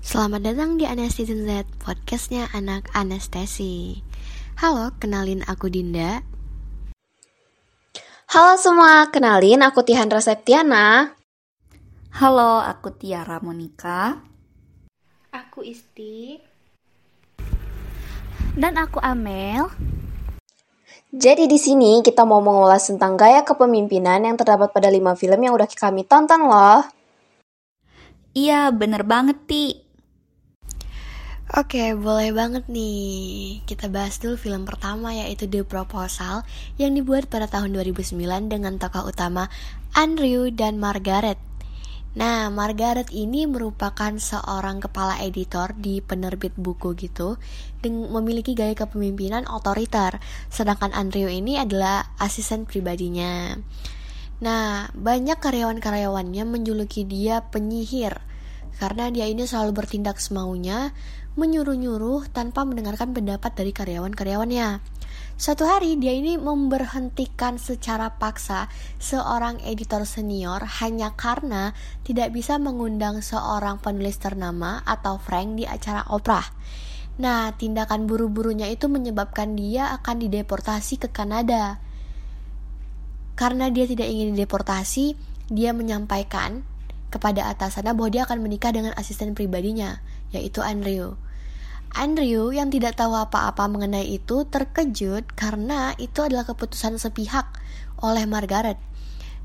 Selamat 0.00 0.40
datang 0.40 0.80
di 0.80 0.88
Anestesian 0.88 1.44
Z, 1.44 1.68
podcastnya 1.84 2.48
anak 2.56 2.88
anestesi. 2.96 4.00
Halo, 4.56 4.96
kenalin 4.96 5.44
aku 5.44 5.68
Dinda. 5.68 6.24
Halo 8.32 8.56
semua, 8.56 9.12
kenalin 9.12 9.60
aku 9.60 9.84
Tihandra 9.84 10.24
Septiana. 10.24 11.12
Halo, 12.16 12.64
aku 12.64 12.96
Tiara 12.96 13.44
Monika. 13.44 14.24
Aku 15.36 15.60
Isti. 15.60 16.40
Dan 18.56 18.80
aku 18.80 19.04
Amel. 19.04 19.68
Jadi 21.12 21.44
di 21.44 21.60
sini 21.60 22.00
kita 22.00 22.24
mau 22.24 22.40
mengulas 22.40 22.88
tentang 22.88 23.20
gaya 23.20 23.44
kepemimpinan 23.44 24.24
yang 24.24 24.40
terdapat 24.40 24.72
pada 24.72 24.88
lima 24.88 25.12
film 25.12 25.44
yang 25.44 25.52
udah 25.52 25.68
kami 25.68 26.08
tonton 26.08 26.48
loh. 26.48 26.88
Iya, 28.32 28.72
bener 28.72 29.04
banget, 29.04 29.36
Ti. 29.44 29.89
Oke, 31.50 31.98
boleh 31.98 32.30
banget 32.30 32.70
nih. 32.70 33.58
Kita 33.66 33.90
bahas 33.90 34.22
dulu 34.22 34.38
film 34.38 34.62
pertama 34.62 35.10
yaitu 35.10 35.50
The 35.50 35.66
Proposal 35.66 36.46
yang 36.78 36.94
dibuat 36.94 37.26
pada 37.26 37.50
tahun 37.50 37.74
2009 37.74 38.14
dengan 38.46 38.78
tokoh 38.78 39.10
utama 39.10 39.50
Andrew 39.90 40.54
dan 40.54 40.78
Margaret. 40.78 41.42
Nah, 42.14 42.54
Margaret 42.54 43.10
ini 43.10 43.50
merupakan 43.50 44.14
seorang 44.14 44.78
kepala 44.78 45.18
editor 45.26 45.74
di 45.74 45.98
penerbit 45.98 46.54
buku 46.54 46.94
gitu 46.94 47.34
memiliki 47.82 48.54
gaya 48.54 48.78
kepemimpinan 48.78 49.50
otoriter, 49.50 50.22
sedangkan 50.54 50.94
Andrew 50.94 51.26
ini 51.26 51.58
adalah 51.58 52.14
asisten 52.22 52.62
pribadinya. 52.62 53.58
Nah, 54.38 54.86
banyak 54.94 55.42
karyawan-karyawannya 55.42 56.46
menjuluki 56.46 57.02
dia 57.02 57.42
penyihir 57.42 58.30
karena 58.80 59.12
dia 59.12 59.28
ini 59.28 59.44
selalu 59.44 59.76
bertindak 59.76 60.16
semaunya, 60.16 60.96
menyuruh-nyuruh 61.38 62.30
tanpa 62.34 62.66
mendengarkan 62.66 63.14
pendapat 63.14 63.54
dari 63.54 63.70
karyawan-karyawannya. 63.70 64.82
Suatu 65.40 65.64
hari 65.64 65.96
dia 65.96 66.12
ini 66.12 66.36
memberhentikan 66.36 67.56
secara 67.56 68.12
paksa 68.20 68.68
seorang 69.00 69.56
editor 69.64 70.04
senior 70.04 70.60
hanya 70.84 71.16
karena 71.16 71.72
tidak 72.04 72.36
bisa 72.36 72.60
mengundang 72.60 73.24
seorang 73.24 73.80
penulis 73.80 74.20
ternama 74.20 74.84
atau 74.84 75.16
Frank 75.16 75.56
di 75.56 75.64
acara 75.64 76.04
Oprah. 76.12 76.44
Nah, 77.20 77.56
tindakan 77.56 78.04
buru-burunya 78.04 78.68
itu 78.68 78.88
menyebabkan 78.92 79.56
dia 79.56 79.92
akan 79.96 80.24
dideportasi 80.24 81.00
ke 81.00 81.08
Kanada. 81.08 81.80
Karena 83.32 83.72
dia 83.72 83.88
tidak 83.88 84.12
ingin 84.12 84.36
dideportasi, 84.36 85.16
dia 85.48 85.72
menyampaikan 85.72 86.64
kepada 87.08 87.48
atasannya 87.48 87.96
bahwa 87.96 88.10
dia 88.12 88.22
akan 88.28 88.44
menikah 88.44 88.76
dengan 88.76 88.92
asisten 88.92 89.32
pribadinya, 89.32 90.04
yaitu 90.30 90.62
Andrew. 90.62 91.14
Andrew 91.90 92.54
yang 92.54 92.70
tidak 92.70 92.94
tahu 92.98 93.18
apa-apa 93.18 93.66
mengenai 93.66 94.06
itu 94.06 94.46
terkejut 94.46 95.34
karena 95.34 95.94
itu 95.98 96.22
adalah 96.22 96.46
keputusan 96.46 97.02
sepihak 97.02 97.50
oleh 97.98 98.24
Margaret. 98.30 98.78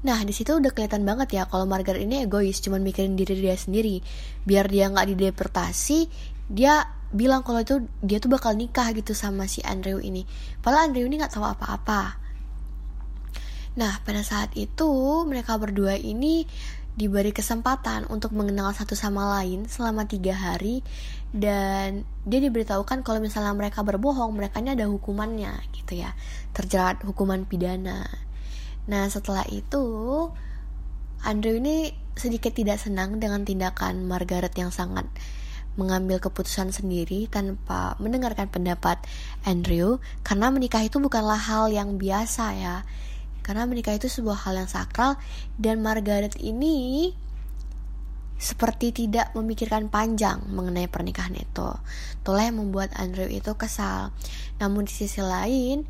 Nah, 0.05 0.21
di 0.21 0.29
situ 0.29 0.53
udah 0.53 0.69
kelihatan 0.69 1.01
banget 1.01 1.33
ya 1.33 1.49
kalau 1.49 1.65
Margaret 1.65 2.05
ini 2.05 2.29
egois, 2.29 2.61
cuman 2.61 2.85
mikirin 2.85 3.17
diri 3.17 3.41
dia 3.41 3.57
sendiri. 3.57 4.05
Biar 4.45 4.69
dia 4.69 4.85
nggak 4.93 5.17
dideportasi, 5.17 6.05
dia 6.45 6.85
bilang 7.09 7.41
kalau 7.41 7.65
itu 7.65 7.81
dia 8.05 8.21
tuh 8.21 8.29
bakal 8.29 8.53
nikah 8.53 8.93
gitu 8.93 9.17
sama 9.17 9.49
si 9.49 9.65
Andrew 9.65 9.97
ini. 9.97 10.21
Padahal 10.61 10.93
Andrew 10.93 11.09
ini 11.09 11.17
nggak 11.17 11.33
tahu 11.33 11.45
apa-apa. 11.49 12.21
Nah, 13.75 13.93
pada 14.05 14.21
saat 14.21 14.53
itu 14.53 14.87
mereka 15.25 15.57
berdua 15.57 15.97
ini 15.97 16.45
diberi 16.95 17.35
kesempatan 17.35 18.07
untuk 18.07 18.31
mengenal 18.31 18.71
satu 18.71 18.95
sama 18.95 19.27
lain 19.39 19.67
selama 19.67 20.07
tiga 20.07 20.31
hari 20.31 20.79
dan 21.35 22.07
dia 22.23 22.39
diberitahukan 22.39 23.03
kalau 23.03 23.19
misalnya 23.19 23.51
mereka 23.51 23.83
berbohong 23.83 24.31
mereka 24.31 24.63
ini 24.63 24.79
ada 24.79 24.87
hukumannya 24.87 25.59
gitu 25.75 25.99
ya. 25.99 26.15
Terjerat 26.55 27.03
hukuman 27.03 27.43
pidana. 27.43 28.07
Nah 28.87 29.11
setelah 29.11 29.43
itu 29.51 29.83
Andrew 31.27 31.59
ini 31.59 31.91
sedikit 32.15 32.55
tidak 32.55 32.79
senang 32.79 33.19
dengan 33.19 33.43
tindakan 33.43 34.07
Margaret 34.07 34.55
yang 34.55 34.71
sangat 34.71 35.03
mengambil 35.75 36.23
keputusan 36.23 36.71
sendiri 36.71 37.27
tanpa 37.27 37.99
mendengarkan 37.99 38.47
pendapat 38.47 39.03
Andrew 39.43 39.99
karena 40.23 40.47
menikah 40.47 40.79
itu 40.87 41.03
bukanlah 41.03 41.35
hal 41.35 41.67
yang 41.67 41.99
biasa 41.99 42.55
ya 42.55 42.75
karena 43.45 43.69
menikah 43.69 43.93
itu 43.93 44.09
sebuah 44.09 44.49
hal 44.49 44.57
yang 44.57 44.69
sakral 44.69 45.21
dan 45.61 45.85
Margaret 45.85 46.33
ini 46.41 47.13
seperti 48.35 48.91
tidak 48.91 49.31
memikirkan 49.37 49.87
panjang 49.87 50.43
mengenai 50.49 50.89
pernikahan 50.89 51.37
itu. 51.37 51.69
Itulah 52.19 52.43
yang 52.49 52.59
membuat 52.59 52.91
Andrew 52.97 53.29
itu 53.29 53.53
kesal. 53.55 54.11
Namun 54.59 54.89
di 54.89 54.93
sisi 54.97 55.23
lain, 55.23 55.87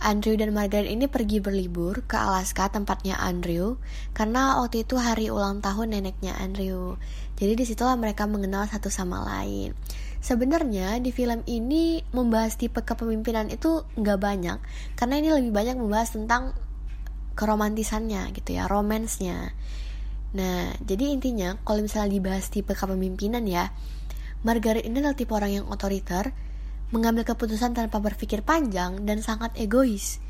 Andrew 0.00 0.32
dan 0.32 0.56
Margaret 0.56 0.88
ini 0.88 1.10
pergi 1.12 1.44
berlibur 1.44 2.00
ke 2.08 2.16
Alaska 2.16 2.72
tempatnya 2.72 3.20
Andrew 3.20 3.76
karena 4.16 4.56
waktu 4.56 4.88
itu 4.88 4.96
hari 4.96 5.28
ulang 5.28 5.60
tahun 5.60 5.92
neneknya 5.92 6.40
Andrew. 6.40 6.96
Jadi 7.36 7.52
di 7.52 7.64
situlah 7.68 8.00
mereka 8.00 8.24
mengenal 8.24 8.64
satu 8.64 8.88
sama 8.88 9.20
lain. 9.20 9.76
Sebenarnya 10.20 11.00
di 11.04 11.12
film 11.12 11.44
ini 11.44 12.00
membahas 12.16 12.56
tipe 12.56 12.80
kepemimpinan 12.80 13.52
itu 13.52 13.84
nggak 13.96 14.18
banyak 14.20 14.58
karena 14.96 15.14
ini 15.20 15.28
lebih 15.36 15.52
banyak 15.52 15.76
membahas 15.76 16.16
tentang 16.16 16.56
keromantisannya 17.40 18.36
gitu 18.36 18.52
ya, 18.52 18.68
romansnya. 18.68 19.56
Nah, 20.36 20.76
jadi 20.84 21.16
intinya 21.16 21.56
kalau 21.64 21.80
misalnya 21.80 22.12
dibahas 22.20 22.52
tipe 22.52 22.76
kepemimpinan 22.76 23.48
ya, 23.48 23.72
Margaret 24.44 24.84
ini 24.84 25.00
adalah 25.00 25.16
tipe 25.16 25.32
orang 25.32 25.64
yang 25.64 25.66
otoriter, 25.72 26.36
mengambil 26.92 27.24
keputusan 27.24 27.72
tanpa 27.72 27.96
berpikir 28.04 28.44
panjang 28.44 29.08
dan 29.08 29.24
sangat 29.24 29.56
egois. 29.56 30.20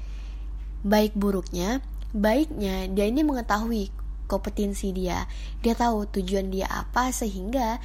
Baik 0.86 1.18
buruknya, 1.18 1.82
baiknya 2.14 2.86
dia 2.86 3.10
ini 3.10 3.26
mengetahui 3.26 3.90
kompetensi 4.30 4.94
dia. 4.94 5.26
Dia 5.58 5.74
tahu 5.74 6.06
tujuan 6.14 6.48
dia 6.54 6.70
apa 6.70 7.10
sehingga 7.10 7.82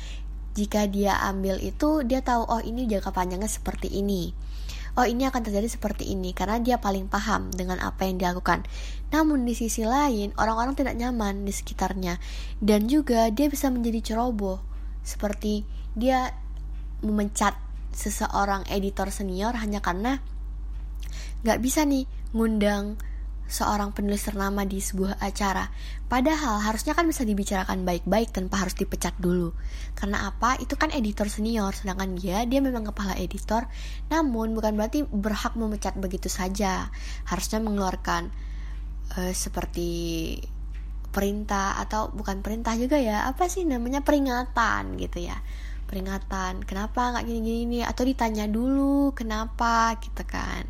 jika 0.56 0.88
dia 0.88 1.20
ambil 1.28 1.60
itu 1.60 2.06
dia 2.08 2.24
tahu 2.24 2.48
oh 2.48 2.64
ini 2.64 2.88
jangka 2.88 3.12
panjangnya 3.12 3.52
seperti 3.52 3.92
ini 3.92 4.32
oh 4.96 5.06
ini 5.06 5.28
akan 5.28 5.42
terjadi 5.44 5.68
seperti 5.68 6.12
ini 6.12 6.32
karena 6.32 6.60
dia 6.64 6.80
paling 6.80 7.12
paham 7.12 7.52
dengan 7.52 7.80
apa 7.84 8.08
yang 8.08 8.20
dilakukan. 8.20 8.64
Namun 9.12 9.44
di 9.44 9.54
sisi 9.56 9.84
lain, 9.84 10.32
orang-orang 10.40 10.76
tidak 10.76 10.96
nyaman 10.96 11.44
di 11.44 11.52
sekitarnya 11.52 12.18
dan 12.64 12.88
juga 12.88 13.28
dia 13.32 13.52
bisa 13.52 13.68
menjadi 13.68 14.14
ceroboh 14.16 14.60
seperti 15.06 15.68
dia 15.94 16.34
memecat 17.06 17.56
seseorang 17.96 18.68
editor 18.68 19.08
senior 19.14 19.56
hanya 19.56 19.80
karena 19.80 20.20
nggak 21.46 21.62
bisa 21.62 21.86
nih 21.86 22.10
ngundang 22.36 23.00
seorang 23.46 23.94
penulis 23.94 24.26
ternama 24.26 24.66
di 24.66 24.82
sebuah 24.82 25.22
acara. 25.22 25.70
Padahal 26.10 26.62
harusnya 26.66 26.98
kan 26.98 27.06
bisa 27.06 27.22
dibicarakan 27.22 27.86
baik-baik 27.86 28.34
tanpa 28.34 28.66
harus 28.66 28.74
dipecat 28.74 29.14
dulu. 29.22 29.54
Karena 29.94 30.30
apa? 30.30 30.58
Itu 30.58 30.76
kan 30.78 30.90
editor 30.90 31.30
senior, 31.30 31.74
sedangkan 31.74 32.18
dia 32.18 32.42
dia 32.50 32.60
memang 32.62 32.90
kepala 32.90 33.14
editor, 33.18 33.70
namun 34.10 34.58
bukan 34.58 34.74
berarti 34.74 35.06
berhak 35.06 35.54
memecat 35.54 35.94
begitu 35.98 36.30
saja. 36.30 36.90
Harusnya 37.30 37.62
mengeluarkan 37.62 38.34
uh, 39.18 39.34
seperti 39.34 40.42
perintah 41.16 41.80
atau 41.80 42.12
bukan 42.12 42.44
perintah 42.44 42.76
juga 42.76 43.00
ya 43.00 43.24
apa 43.24 43.48
sih 43.48 43.64
namanya 43.64 44.04
peringatan 44.04 45.00
gitu 45.00 45.24
ya 45.24 45.40
peringatan 45.88 46.68
kenapa 46.68 47.16
nggak 47.16 47.24
gini-gini 47.24 47.88
atau 47.88 48.04
ditanya 48.04 48.52
dulu 48.52 49.16
kenapa 49.16 49.96
gitu 50.04 50.28
kan 50.28 50.68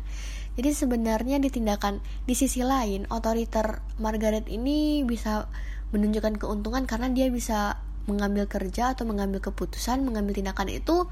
jadi 0.56 0.72
sebenarnya 0.72 1.36
di 1.36 1.52
tindakan 1.52 2.00
di 2.24 2.32
sisi 2.32 2.64
lain 2.64 3.04
otoriter 3.12 3.84
Margaret 4.00 4.48
ini 4.48 5.04
bisa 5.04 5.52
menunjukkan 5.92 6.40
keuntungan 6.40 6.88
karena 6.88 7.12
dia 7.12 7.28
bisa 7.28 7.76
mengambil 8.08 8.48
kerja 8.48 8.96
atau 8.96 9.04
mengambil 9.04 9.42
keputusan, 9.42 10.02
mengambil 10.06 10.32
tindakan 10.32 10.72
itu 10.72 11.06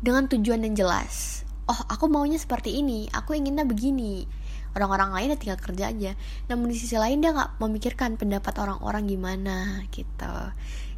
dengan 0.00 0.30
tujuan 0.32 0.64
yang 0.64 0.74
jelas. 0.74 1.44
Oh, 1.68 1.76
aku 1.86 2.10
maunya 2.10 2.40
seperti 2.40 2.80
ini, 2.80 3.06
aku 3.12 3.36
inginnya 3.36 3.68
begini. 3.68 4.26
Orang-orang 4.74 5.14
lain 5.14 5.34
ya 5.34 5.38
tinggal 5.38 5.60
kerja 5.60 5.90
aja. 5.90 6.12
Namun 6.48 6.70
di 6.70 6.76
sisi 6.78 6.96
lain 6.98 7.22
dia 7.22 7.34
nggak 7.34 7.58
memikirkan 7.62 8.16
pendapat 8.16 8.54
orang-orang 8.58 9.06
gimana 9.06 9.84
gitu. 9.90 10.34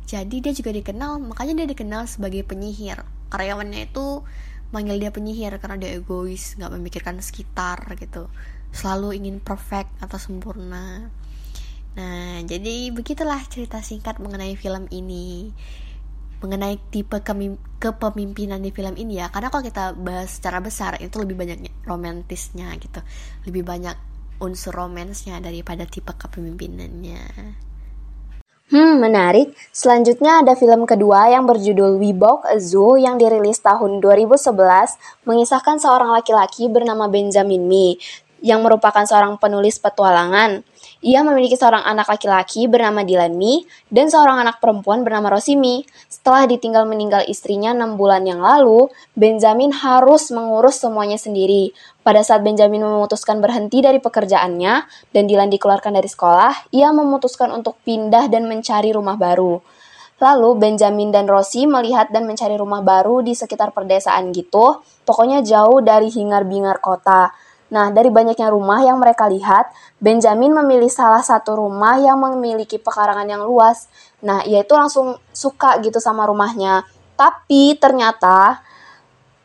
Jadi 0.06 0.44
dia 0.44 0.52
juga 0.52 0.70
dikenal, 0.72 1.20
makanya 1.20 1.64
dia 1.64 1.68
dikenal 1.72 2.04
sebagai 2.08 2.44
penyihir. 2.44 3.00
Karyawannya 3.32 3.88
itu 3.88 4.24
manggil 4.72 4.96
dia 4.98 5.12
penyihir 5.12 5.60
karena 5.60 5.76
dia 5.76 5.90
egois 5.94 6.56
nggak 6.56 6.72
memikirkan 6.74 7.20
sekitar 7.20 7.84
gitu. 8.00 8.32
Selalu 8.72 9.20
ingin 9.22 9.36
perfect 9.38 9.92
atau 10.00 10.16
sempurna. 10.16 11.12
Nah 11.92 12.40
jadi 12.42 12.88
begitulah 12.90 13.38
cerita 13.46 13.84
singkat 13.84 14.18
mengenai 14.18 14.56
film 14.56 14.88
ini. 14.88 15.52
Mengenai 16.42 16.74
tipe 16.90 17.22
kepemimpinan 17.78 18.58
di 18.58 18.74
film 18.74 18.98
ini 18.98 19.22
ya. 19.22 19.30
Karena 19.30 19.52
kalau 19.52 19.62
kita 19.62 19.94
bahas 19.94 20.40
secara 20.40 20.58
besar 20.58 20.98
itu 20.98 21.20
lebih 21.22 21.38
banyak 21.38 21.86
romantisnya 21.86 22.74
gitu. 22.82 22.98
Lebih 23.46 23.62
banyak 23.62 23.96
unsur 24.42 24.74
romansnya 24.74 25.38
daripada 25.38 25.86
tipe 25.86 26.10
kepemimpinannya 26.10 27.70
Hmm, 28.70 29.02
menarik. 29.02 29.56
Selanjutnya 29.74 30.44
ada 30.44 30.54
film 30.54 30.86
kedua 30.86 31.32
yang 31.32 31.48
berjudul 31.48 31.98
a 32.46 32.56
Zoo 32.62 32.94
yang 32.94 33.18
dirilis 33.18 33.58
tahun 33.58 33.98
2011 33.98 34.54
mengisahkan 35.26 35.82
seorang 35.82 36.14
laki-laki 36.14 36.70
bernama 36.70 37.10
Benjamin 37.10 37.66
Mee 37.66 37.98
yang 38.42 38.62
merupakan 38.62 39.02
seorang 39.02 39.34
penulis 39.38 39.82
petualangan. 39.82 40.62
Ia 41.02 41.26
memiliki 41.26 41.58
seorang 41.58 41.82
anak 41.82 42.06
laki-laki 42.06 42.70
bernama 42.70 43.02
Dylan 43.02 43.34
Mee 43.34 43.66
dan 43.90 44.06
seorang 44.06 44.42
anak 44.42 44.62
perempuan 44.62 45.02
bernama 45.02 45.34
Rosie 45.34 45.58
Mee. 45.58 45.82
Setelah 46.06 46.46
ditinggal 46.46 46.86
meninggal 46.86 47.26
istrinya 47.26 47.74
6 47.74 47.98
bulan 47.98 48.22
yang 48.22 48.38
lalu, 48.38 48.86
Benjamin 49.18 49.74
harus 49.74 50.30
mengurus 50.30 50.78
semuanya 50.78 51.18
sendiri. 51.18 51.74
Pada 52.02 52.22
saat 52.22 52.42
Benjamin 52.46 52.82
memutuskan 52.82 53.38
berhenti 53.38 53.82
dari 53.82 54.02
pekerjaannya 54.02 54.74
dan 55.14 55.22
Dylan 55.26 55.50
dikeluarkan 55.50 55.94
dari 55.94 56.10
sekolah, 56.10 56.74
ia 56.74 56.90
memutuskan 56.90 57.50
untuk 57.50 57.78
pindah 57.82 58.30
dan 58.30 58.46
mencari 58.50 58.94
rumah 58.94 59.14
baru. 59.14 59.62
Lalu 60.22 60.54
Benjamin 60.54 61.10
dan 61.10 61.26
Rosie 61.26 61.66
melihat 61.66 62.06
dan 62.14 62.30
mencari 62.30 62.54
rumah 62.54 62.78
baru 62.78 63.26
di 63.26 63.34
sekitar 63.34 63.74
perdesaan 63.74 64.30
gitu, 64.30 64.78
pokoknya 65.02 65.42
jauh 65.42 65.82
dari 65.82 66.14
hingar-bingar 66.14 66.78
kota. 66.78 67.34
Nah, 67.72 67.88
dari 67.88 68.12
banyaknya 68.12 68.52
rumah 68.52 68.84
yang 68.84 69.00
mereka 69.00 69.24
lihat, 69.32 69.72
Benjamin 69.96 70.52
memilih 70.52 70.92
salah 70.92 71.24
satu 71.24 71.56
rumah 71.56 71.96
yang 71.96 72.20
memiliki 72.20 72.76
pekarangan 72.76 73.24
yang 73.24 73.48
luas. 73.48 73.88
Nah, 74.20 74.44
ia 74.44 74.60
itu 74.60 74.76
langsung 74.76 75.16
suka 75.32 75.80
gitu 75.80 75.96
sama 75.96 76.28
rumahnya. 76.28 76.84
Tapi 77.16 77.80
ternyata 77.80 78.60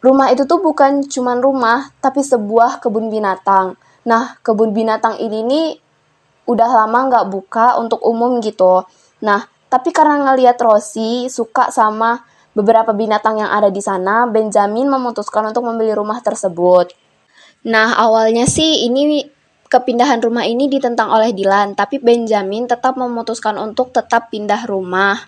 rumah 0.03 0.27
itu 0.35 0.44
tuh 0.44 0.59
bukan 0.59 1.07
cuma 1.07 1.39
rumah, 1.39 1.95
tapi 2.03 2.19
sebuah 2.19 2.83
kebun 2.83 3.07
binatang. 3.07 3.79
Nah, 4.03 4.35
kebun 4.44 4.75
binatang 4.75 5.15
ini 5.23 5.39
nih 5.47 5.68
udah 6.51 6.69
lama 6.83 7.00
nggak 7.07 7.25
buka 7.31 7.80
untuk 7.80 8.03
umum 8.03 8.44
gitu. 8.44 8.83
Nah, 9.23 9.47
tapi 9.71 9.95
karena 9.95 10.19
ngeliat 10.27 10.59
Rosie 10.59 11.31
suka 11.31 11.71
sama 11.71 12.27
beberapa 12.51 12.91
binatang 12.91 13.39
yang 13.39 13.51
ada 13.56 13.71
di 13.71 13.80
sana, 13.80 14.27
Benjamin 14.27 14.91
memutuskan 14.91 15.47
untuk 15.47 15.63
membeli 15.63 15.95
rumah 15.95 16.19
tersebut. 16.19 17.06
Nah, 17.67 17.99
awalnya 17.99 18.47
sih 18.47 18.87
ini 18.87 19.27
kepindahan 19.67 20.23
rumah 20.23 20.47
ini 20.47 20.71
ditentang 20.71 21.11
oleh 21.11 21.35
Dilan, 21.35 21.75
tapi 21.75 21.99
Benjamin 21.99 22.63
tetap 22.63 22.95
memutuskan 22.95 23.59
untuk 23.59 23.91
tetap 23.91 24.31
pindah 24.31 24.63
rumah. 24.63 25.19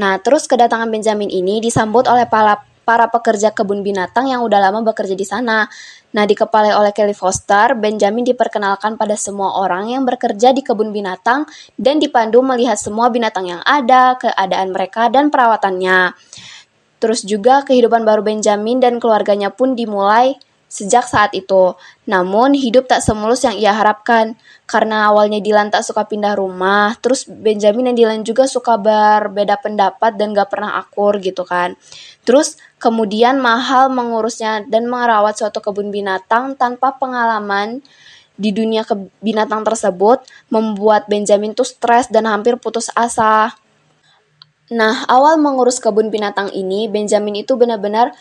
Nah, 0.00 0.16
terus 0.24 0.48
kedatangan 0.48 0.88
Benjamin 0.88 1.28
ini 1.28 1.60
disambut 1.60 2.08
oleh 2.08 2.24
para, 2.24 2.64
para 2.88 3.12
pekerja 3.12 3.52
kebun 3.52 3.84
binatang 3.84 4.32
yang 4.32 4.40
udah 4.40 4.64
lama 4.64 4.80
bekerja 4.80 5.12
di 5.12 5.28
sana. 5.28 5.68
Nah, 6.16 6.24
dikepalai 6.24 6.72
oleh 6.72 6.96
Kelly 6.96 7.12
Foster, 7.12 7.76
Benjamin 7.76 8.24
diperkenalkan 8.24 8.96
pada 8.96 9.20
semua 9.20 9.60
orang 9.60 9.92
yang 9.92 10.08
bekerja 10.08 10.56
di 10.56 10.64
kebun 10.64 10.88
binatang 10.88 11.44
dan 11.76 12.00
dipandu 12.00 12.40
melihat 12.40 12.80
semua 12.80 13.12
binatang 13.12 13.44
yang 13.44 13.60
ada, 13.60 14.16
keadaan 14.16 14.72
mereka, 14.72 15.12
dan 15.12 15.28
perawatannya. 15.28 16.16
Terus 16.96 17.20
juga 17.28 17.60
kehidupan 17.68 18.08
baru 18.08 18.24
Benjamin 18.24 18.80
dan 18.80 18.96
keluarganya 18.96 19.52
pun 19.52 19.76
dimulai 19.76 20.40
sejak 20.74 21.06
saat 21.06 21.30
itu. 21.38 21.78
Namun, 22.10 22.58
hidup 22.58 22.90
tak 22.90 22.98
semulus 22.98 23.46
yang 23.46 23.54
ia 23.54 23.70
harapkan. 23.70 24.34
Karena 24.66 25.06
awalnya 25.06 25.38
Dylan 25.38 25.70
tak 25.70 25.86
suka 25.86 26.02
pindah 26.02 26.34
rumah, 26.34 26.98
terus 26.98 27.30
Benjamin 27.30 27.92
dan 27.92 27.94
Dylan 27.94 28.22
juga 28.26 28.50
suka 28.50 28.74
berbeda 28.74 29.62
pendapat 29.62 30.18
dan 30.18 30.34
gak 30.34 30.50
pernah 30.50 30.74
akur 30.82 31.22
gitu 31.22 31.46
kan. 31.46 31.78
Terus, 32.26 32.58
kemudian 32.82 33.38
mahal 33.38 33.94
mengurusnya 33.94 34.66
dan 34.66 34.90
merawat 34.90 35.38
suatu 35.38 35.62
kebun 35.62 35.94
binatang 35.94 36.58
tanpa 36.58 36.98
pengalaman 36.98 37.78
di 38.34 38.50
dunia 38.50 38.82
binatang 39.22 39.62
tersebut 39.62 40.26
membuat 40.50 41.06
Benjamin 41.06 41.54
tuh 41.54 41.70
stres 41.70 42.10
dan 42.10 42.26
hampir 42.26 42.58
putus 42.58 42.90
asa. 42.98 43.54
Nah, 44.72 45.04
awal 45.06 45.36
mengurus 45.36 45.76
kebun 45.76 46.08
binatang 46.08 46.48
ini, 46.50 46.88
Benjamin 46.88 47.44
itu 47.44 47.54
benar-benar 47.54 48.16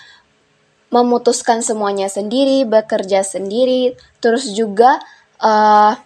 memutuskan 0.94 1.66
semuanya 1.66 2.06
sendiri, 2.06 2.70
bekerja 2.70 3.26
sendiri, 3.26 3.98
terus 4.22 4.54
juga 4.54 5.02
uh, 5.42 5.98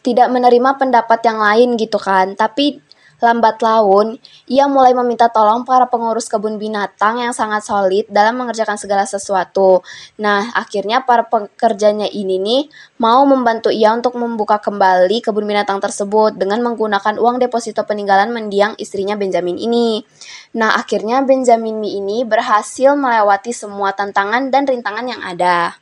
tidak 0.00 0.28
menerima 0.32 0.80
pendapat 0.80 1.20
yang 1.28 1.38
lain 1.38 1.68
gitu 1.76 2.00
kan. 2.00 2.32
Tapi 2.32 2.80
lambat 3.22 3.62
laun, 3.62 4.18
ia 4.50 4.66
mulai 4.66 4.92
meminta 4.92 5.30
tolong 5.30 5.62
para 5.62 5.86
pengurus 5.86 6.26
kebun 6.26 6.58
binatang 6.58 7.22
yang 7.22 7.30
sangat 7.30 7.62
solid 7.62 8.04
dalam 8.10 8.34
mengerjakan 8.36 8.74
segala 8.74 9.06
sesuatu. 9.06 9.80
Nah, 10.18 10.50
akhirnya 10.52 11.06
para 11.06 11.24
pekerjanya 11.30 12.10
ini 12.10 12.42
nih 12.42 12.62
mau 12.98 13.22
membantu 13.22 13.70
ia 13.70 13.94
untuk 13.94 14.18
membuka 14.18 14.58
kembali 14.58 15.22
kebun 15.22 15.46
binatang 15.46 15.78
tersebut 15.78 16.34
dengan 16.34 16.60
menggunakan 16.66 17.16
uang 17.18 17.38
deposito 17.38 17.86
peninggalan 17.86 18.34
mendiang 18.34 18.74
istrinya 18.76 19.14
Benjamin 19.14 19.56
ini. 19.56 20.02
Nah, 20.58 20.76
akhirnya 20.76 21.22
Benjamin 21.22 21.80
ini 21.86 22.26
berhasil 22.28 22.92
melewati 22.98 23.54
semua 23.54 23.96
tantangan 23.96 24.52
dan 24.52 24.68
rintangan 24.68 25.06
yang 25.08 25.22
ada. 25.24 25.81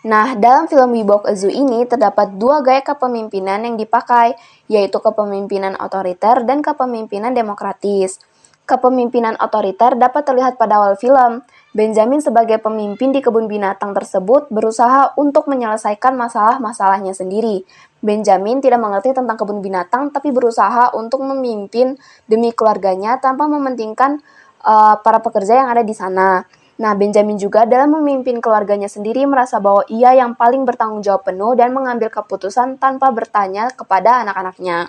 Nah, 0.00 0.32
dalam 0.32 0.64
film 0.64 0.96
Wibok 0.96 1.28
Zoo 1.36 1.52
ini 1.52 1.84
terdapat 1.84 2.40
dua 2.40 2.64
gaya 2.64 2.80
kepemimpinan 2.80 3.68
yang 3.68 3.76
dipakai, 3.76 4.32
yaitu 4.64 4.96
kepemimpinan 4.96 5.76
otoriter 5.76 6.40
dan 6.48 6.64
kepemimpinan 6.64 7.36
demokratis. 7.36 8.16
Kepemimpinan 8.64 9.36
otoriter 9.36 10.00
dapat 10.00 10.24
terlihat 10.24 10.56
pada 10.56 10.80
awal 10.80 10.96
film. 10.96 11.44
Benjamin 11.76 12.24
sebagai 12.24 12.56
pemimpin 12.62 13.12
di 13.12 13.20
kebun 13.20 13.44
binatang 13.44 13.92
tersebut 13.92 14.48
berusaha 14.48 15.12
untuk 15.20 15.50
menyelesaikan 15.52 16.16
masalah-masalahnya 16.16 17.12
sendiri. 17.12 17.68
Benjamin 18.00 18.64
tidak 18.64 18.80
mengerti 18.80 19.12
tentang 19.12 19.36
kebun 19.36 19.60
binatang 19.60 20.08
tapi 20.08 20.32
berusaha 20.32 20.96
untuk 20.96 21.20
memimpin 21.20 22.00
demi 22.24 22.56
keluarganya 22.56 23.20
tanpa 23.20 23.44
mementingkan 23.44 24.24
uh, 24.64 24.96
para 25.04 25.20
pekerja 25.20 25.60
yang 25.60 25.68
ada 25.68 25.84
di 25.84 25.92
sana. 25.92 26.46
Nah, 26.80 26.96
Benjamin 26.96 27.36
juga 27.36 27.68
dalam 27.68 27.92
memimpin 28.00 28.40
keluarganya 28.40 28.88
sendiri 28.88 29.28
merasa 29.28 29.60
bahwa 29.60 29.84
ia 29.92 30.16
yang 30.16 30.32
paling 30.32 30.64
bertanggung 30.64 31.04
jawab 31.04 31.28
penuh 31.28 31.52
dan 31.52 31.76
mengambil 31.76 32.08
keputusan 32.08 32.80
tanpa 32.80 33.12
bertanya 33.12 33.68
kepada 33.68 34.24
anak-anaknya. 34.24 34.88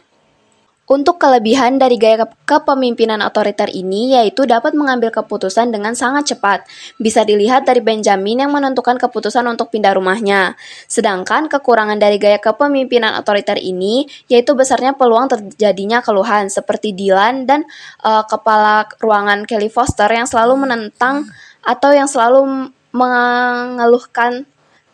Untuk 0.91 1.23
kelebihan 1.23 1.79
dari 1.79 1.95
gaya 1.95 2.27
kepemimpinan 2.43 3.23
otoriter 3.23 3.71
ini 3.71 4.11
yaitu 4.11 4.43
dapat 4.43 4.75
mengambil 4.75 5.07
keputusan 5.07 5.71
dengan 5.71 5.95
sangat 5.95 6.35
cepat. 6.35 6.67
Bisa 6.99 7.23
dilihat 7.23 7.63
dari 7.63 7.79
Benjamin 7.79 8.43
yang 8.43 8.51
menentukan 8.51 8.99
keputusan 8.99 9.47
untuk 9.47 9.71
pindah 9.71 9.95
rumahnya. 9.95 10.59
Sedangkan 10.91 11.47
kekurangan 11.47 11.95
dari 11.95 12.19
gaya 12.19 12.43
kepemimpinan 12.43 13.15
otoriter 13.15 13.55
ini 13.55 14.03
yaitu 14.27 14.51
besarnya 14.51 14.91
peluang 14.91 15.31
terjadinya 15.31 16.03
keluhan 16.03 16.51
seperti 16.51 16.91
Dylan 16.91 17.47
dan 17.47 17.63
uh, 18.03 18.27
kepala 18.27 18.83
ruangan 18.99 19.47
Kelly 19.47 19.71
Foster 19.71 20.11
yang 20.11 20.27
selalu 20.27 20.67
menentang 20.67 21.31
atau 21.61 21.93
yang 21.93 22.09
selalu 22.09 22.69
mengeluhkan 22.91 24.45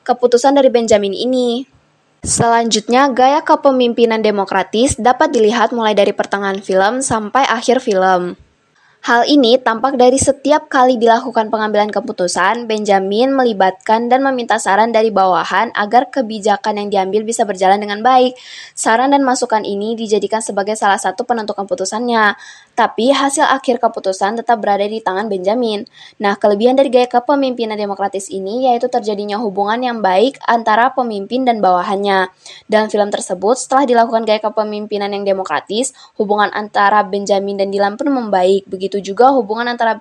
keputusan 0.05 0.55
dari 0.55 0.71
Benjamin 0.71 1.11
ini. 1.11 1.65
Selanjutnya, 2.23 3.07
gaya 3.13 3.39
kepemimpinan 3.43 4.19
demokratis 4.19 4.99
dapat 4.99 5.31
dilihat 5.31 5.71
mulai 5.71 5.95
dari 5.95 6.11
pertengahan 6.11 6.59
film 6.59 6.99
sampai 6.99 7.47
akhir 7.47 7.79
film. 7.79 8.35
Hal 9.07 9.23
ini 9.23 9.55
tampak 9.55 9.95
dari 9.95 10.19
setiap 10.19 10.67
kali 10.67 10.99
dilakukan 10.99 11.47
pengambilan 11.47 11.87
keputusan, 11.93 12.67
Benjamin 12.67 13.31
melibatkan 13.31 14.11
dan 14.11 14.19
meminta 14.19 14.59
saran 14.59 14.91
dari 14.91 15.13
bawahan 15.13 15.71
agar 15.71 16.11
kebijakan 16.11 16.75
yang 16.75 16.87
diambil 16.91 17.23
bisa 17.23 17.47
berjalan 17.47 17.79
dengan 17.79 18.03
baik. 18.03 18.35
Saran 18.75 19.15
dan 19.15 19.23
masukan 19.23 19.63
ini 19.63 19.95
dijadikan 19.95 20.43
sebagai 20.43 20.75
salah 20.75 20.99
satu 20.99 21.23
penentu 21.23 21.55
keputusannya. 21.55 22.35
Tapi 22.77 23.09
hasil 23.09 23.41
akhir 23.41 23.81
keputusan 23.81 24.37
tetap 24.37 24.61
berada 24.61 24.85
di 24.85 25.01
tangan 25.01 25.25
Benjamin. 25.25 25.89
Nah, 26.21 26.37
kelebihan 26.37 26.77
dari 26.77 26.93
gaya 26.93 27.09
kepemimpinan 27.09 27.73
demokratis 27.73 28.29
ini 28.29 28.69
yaitu 28.69 28.85
terjadinya 28.85 29.41
hubungan 29.41 29.81
yang 29.81 29.97
baik 30.05 30.37
antara 30.45 30.93
pemimpin 30.93 31.41
dan 31.41 31.57
bawahannya. 31.57 32.29
Dalam 32.69 32.93
film 32.93 33.09
tersebut, 33.09 33.57
setelah 33.57 33.89
dilakukan 33.89 34.29
gaya 34.29 34.37
kepemimpinan 34.45 35.09
yang 35.09 35.25
demokratis, 35.25 35.89
hubungan 36.21 36.53
antara 36.53 37.01
Benjamin 37.01 37.57
dan 37.57 37.73
Dylan 37.73 37.97
pun 37.97 38.13
membaik. 38.13 38.69
Begitu 38.69 39.01
juga 39.01 39.33
hubungan 39.33 39.73
antara 39.73 39.97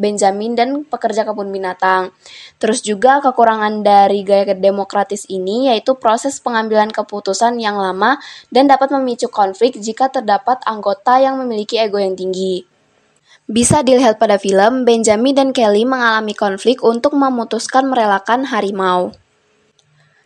Benjamin 0.00 0.56
dan 0.56 0.88
pekerja 0.88 1.28
kebun 1.28 1.52
binatang. 1.52 2.16
Terus 2.56 2.80
juga 2.80 3.20
kekurangan 3.20 3.84
dari 3.84 4.24
gaya 4.24 4.56
demokratis 4.56 5.28
ini 5.28 5.68
yaitu 5.68 6.00
proses 6.00 6.40
pengambilan 6.40 6.88
keputusan 6.88 7.60
yang 7.60 7.76
lama 7.76 8.16
dan 8.48 8.64
dapat 8.64 8.88
memicu 8.96 9.28
konflik 9.28 9.76
jika 9.76 10.08
terdapat 10.08 10.64
anggota 10.64 11.20
yang 11.20 11.36
memiliki 11.36 11.76
ego 11.76 12.00
yang 12.00 12.16
tinggi. 12.16 12.64
Bisa 13.50 13.82
dilihat 13.84 14.16
pada 14.22 14.38
film, 14.38 14.88
Benjamin 14.88 15.34
dan 15.34 15.50
Kelly 15.50 15.82
mengalami 15.82 16.32
konflik 16.38 16.86
untuk 16.86 17.18
memutuskan 17.18 17.90
merelakan 17.90 18.46
harimau. 18.46 19.10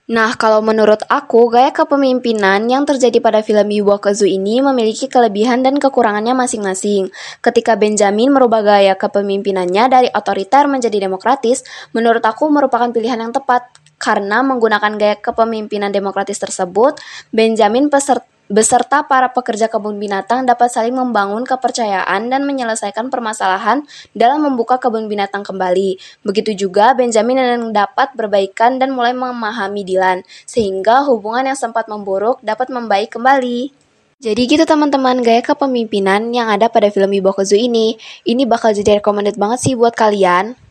Nah, 0.04 0.36
kalau 0.36 0.60
menurut 0.60 1.00
aku, 1.08 1.48
gaya 1.48 1.72
kepemimpinan 1.72 2.68
yang 2.68 2.84
terjadi 2.84 3.24
pada 3.24 3.40
film 3.40 3.64
Iwa 3.72 3.96
Kezu 3.96 4.28
ini 4.28 4.60
memiliki 4.60 5.08
kelebihan 5.08 5.64
dan 5.64 5.80
kekurangannya 5.80 6.36
masing-masing. 6.36 7.08
Ketika 7.40 7.72
Benjamin 7.80 8.28
merubah 8.28 8.60
gaya 8.60 9.00
kepemimpinannya 9.00 9.84
dari 9.88 10.08
otoriter 10.12 10.68
menjadi 10.68 11.08
demokratis, 11.08 11.64
menurut 11.96 12.20
aku 12.20 12.52
merupakan 12.52 12.92
pilihan 12.92 13.16
yang 13.16 13.32
tepat. 13.32 13.64
Karena 13.96 14.44
menggunakan 14.44 15.00
gaya 15.00 15.16
kepemimpinan 15.16 15.88
demokratis 15.88 16.36
tersebut, 16.36 17.00
Benjamin 17.32 17.88
beserta 18.48 19.08
para 19.08 19.32
pekerja 19.32 19.72
kebun 19.72 19.96
binatang 19.96 20.44
dapat 20.44 20.68
saling 20.68 20.92
membangun 20.92 21.48
kepercayaan 21.48 22.28
dan 22.28 22.44
menyelesaikan 22.44 23.08
permasalahan 23.08 23.88
dalam 24.12 24.44
membuka 24.44 24.76
kebun 24.76 25.08
binatang 25.08 25.40
kembali. 25.40 25.96
Begitu 26.20 26.68
juga 26.68 26.92
Benjamin 26.92 27.40
yang 27.40 27.72
dapat 27.72 28.12
berbaikan 28.12 28.76
dan 28.76 28.92
mulai 28.92 29.16
memahami 29.16 29.82
Dylan, 29.82 30.20
sehingga 30.44 31.04
hubungan 31.08 31.48
yang 31.48 31.58
sempat 31.58 31.88
memburuk 31.88 32.40
dapat 32.44 32.68
membaik 32.68 33.16
kembali. 33.16 33.72
Jadi 34.24 34.42
gitu 34.48 34.64
teman-teman, 34.64 35.20
gaya 35.20 35.44
kepemimpinan 35.44 36.32
yang 36.32 36.48
ada 36.48 36.72
pada 36.72 36.88
film 36.88 37.12
Ibokuzu 37.12 37.60
ini, 37.60 38.00
ini 38.24 38.48
bakal 38.48 38.72
jadi 38.72 39.02
recommended 39.02 39.36
banget 39.36 39.60
sih 39.60 39.74
buat 39.76 39.92
kalian. 39.92 40.63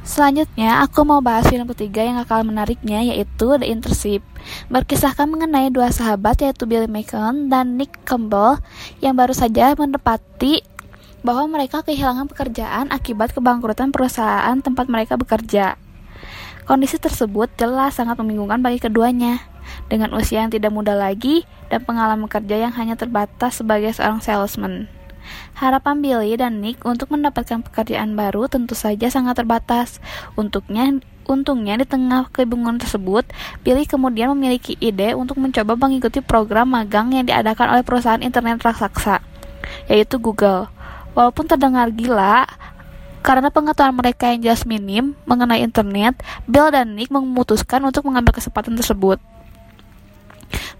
Selanjutnya, 0.00 0.80
aku 0.80 1.04
mau 1.04 1.20
bahas 1.20 1.44
film 1.44 1.68
ketiga 1.76 2.00
yang 2.00 2.16
akan 2.24 2.56
menariknya 2.56 3.04
yaitu 3.04 3.60
The 3.60 3.68
Internship. 3.68 4.24
Berkisahkan 4.72 5.28
mengenai 5.28 5.68
dua 5.68 5.92
sahabat 5.92 6.40
yaitu 6.40 6.64
Billy 6.64 6.88
Macon 6.88 7.52
dan 7.52 7.76
Nick 7.76 8.00
Campbell 8.08 8.64
yang 9.04 9.12
baru 9.12 9.36
saja 9.36 9.76
menepati 9.76 10.64
bahwa 11.20 11.60
mereka 11.60 11.84
kehilangan 11.84 12.32
pekerjaan 12.32 12.88
akibat 12.88 13.36
kebangkrutan 13.36 13.92
perusahaan 13.92 14.56
tempat 14.64 14.88
mereka 14.88 15.20
bekerja. 15.20 15.76
Kondisi 16.64 16.96
tersebut 16.96 17.52
jelas 17.60 18.00
sangat 18.00 18.16
membingungkan 18.16 18.64
bagi 18.64 18.80
keduanya. 18.80 19.44
Dengan 19.86 20.16
usia 20.16 20.42
yang 20.42 20.50
tidak 20.50 20.72
muda 20.72 20.96
lagi 20.96 21.44
dan 21.68 21.84
pengalaman 21.84 22.26
kerja 22.26 22.56
yang 22.56 22.72
hanya 22.74 22.96
terbatas 22.96 23.60
sebagai 23.60 23.92
seorang 23.94 24.18
salesman. 24.24 24.88
Harapan 25.56 26.00
Billy 26.00 26.36
dan 26.38 26.60
Nick 26.64 26.82
untuk 26.84 27.12
mendapatkan 27.12 27.60
pekerjaan 27.64 28.16
baru 28.16 28.48
tentu 28.48 28.72
saja 28.74 29.08
sangat 29.12 29.40
terbatas. 29.40 29.98
Untuknya, 30.34 31.00
untungnya 31.28 31.78
di 31.78 31.86
tengah 31.86 32.28
kebingungan 32.32 32.80
tersebut, 32.80 33.28
Billy 33.62 33.84
kemudian 33.86 34.32
memiliki 34.34 34.74
ide 34.80 35.12
untuk 35.14 35.38
mencoba 35.38 35.76
mengikuti 35.76 36.24
program 36.24 36.72
magang 36.72 37.12
yang 37.14 37.28
diadakan 37.28 37.78
oleh 37.78 37.84
perusahaan 37.86 38.22
internet 38.22 38.60
raksasa, 38.60 39.22
yaitu 39.86 40.16
Google. 40.16 40.72
Walaupun 41.12 41.50
terdengar 41.50 41.90
gila, 41.90 42.46
karena 43.20 43.52
pengetahuan 43.52 43.92
mereka 43.92 44.32
yang 44.32 44.40
jelas 44.40 44.64
minim 44.64 45.12
mengenai 45.28 45.60
internet, 45.60 46.16
Bill 46.48 46.72
dan 46.72 46.96
Nick 46.96 47.12
memutuskan 47.12 47.84
untuk 47.84 48.08
mengambil 48.08 48.32
kesempatan 48.32 48.72
tersebut. 48.80 49.20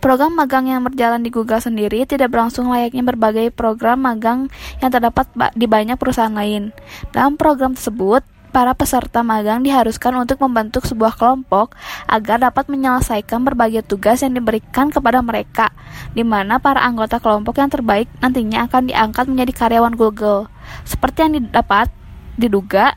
Program 0.01 0.33
magang 0.33 0.65
yang 0.65 0.81
berjalan 0.81 1.21
di 1.21 1.29
Google 1.29 1.61
sendiri 1.61 2.09
tidak 2.09 2.33
berlangsung 2.33 2.73
layaknya 2.73 3.05
berbagai 3.05 3.53
program 3.53 4.01
magang 4.01 4.49
yang 4.81 4.89
terdapat 4.89 5.29
di 5.53 5.69
banyak 5.69 6.01
perusahaan 6.01 6.33
lain. 6.33 6.73
Dalam 7.13 7.37
program 7.37 7.77
tersebut, 7.77 8.25
para 8.51 8.73
peserta 8.73 9.21
magang 9.21 9.61
diharuskan 9.61 10.17
untuk 10.17 10.41
membentuk 10.41 10.89
sebuah 10.89 11.21
kelompok 11.21 11.77
agar 12.09 12.41
dapat 12.41 12.73
menyelesaikan 12.73 13.45
berbagai 13.45 13.85
tugas 13.87 14.25
yang 14.25 14.35
diberikan 14.35 14.89
kepada 14.89 15.21
mereka, 15.21 15.69
di 16.17 16.25
mana 16.27 16.57
para 16.57 16.81
anggota 16.81 17.21
kelompok 17.23 17.61
yang 17.61 17.69
terbaik 17.69 18.09
nantinya 18.25 18.67
akan 18.73 18.89
diangkat 18.89 19.25
menjadi 19.29 19.53
karyawan 19.53 19.95
Google. 20.01 20.49
Seperti 20.89 21.29
yang 21.29 21.33
didapat 21.45 21.93
diduga, 22.41 22.97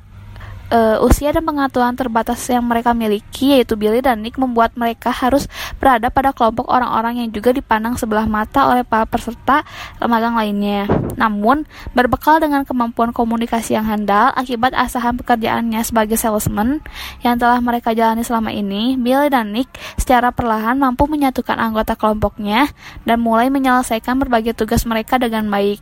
uh, 0.74 0.98
usia 1.06 1.30
dan 1.30 1.46
pengetahuan 1.46 1.94
terbatas 1.94 2.42
yang 2.50 2.65
mereka 2.65 2.98
miliki 2.98 3.53
yaitu 3.53 3.77
Billy 3.77 4.01
dan 4.01 4.25
Nick 4.25 4.42
membuat 4.42 4.74
mereka 4.74 5.13
harus 5.13 5.46
berada 5.77 6.10
pada 6.10 6.34
kelompok 6.34 6.65
orang-orang 6.65 7.22
yang 7.24 7.30
juga 7.30 7.53
dipandang 7.53 7.96
sebelah 7.96 8.25
mata 8.25 8.65
oleh 8.74 8.82
para 8.82 9.06
peserta 9.06 9.62
magang 10.01 10.34
lainnya. 10.34 10.89
Namun, 11.13 11.70
berbekal 11.94 12.42
dengan 12.42 12.65
kemampuan 12.65 13.13
komunikasi 13.13 13.77
yang 13.77 13.86
handal 13.86 14.34
akibat 14.34 14.74
asahan 14.74 15.13
pekerjaannya 15.22 15.80
sebagai 15.86 16.18
salesman 16.18 16.82
yang 17.22 17.38
telah 17.38 17.62
mereka 17.62 17.94
jalani 17.94 18.25
selama 18.25 18.50
ini, 18.50 18.98
Billy 18.98 19.30
dan 19.30 19.53
Nick 19.53 19.70
secara 20.01 20.34
perlahan 20.34 20.82
mampu 20.82 21.06
menyatukan 21.06 21.56
anggota 21.56 21.94
kelompoknya 21.94 22.74
dan 23.06 23.22
mulai 23.22 23.53
menyelesaikan 23.53 24.18
berbagai 24.18 24.58
tugas 24.58 24.89
mereka 24.89 25.22
dengan 25.22 25.46
baik. 25.48 25.80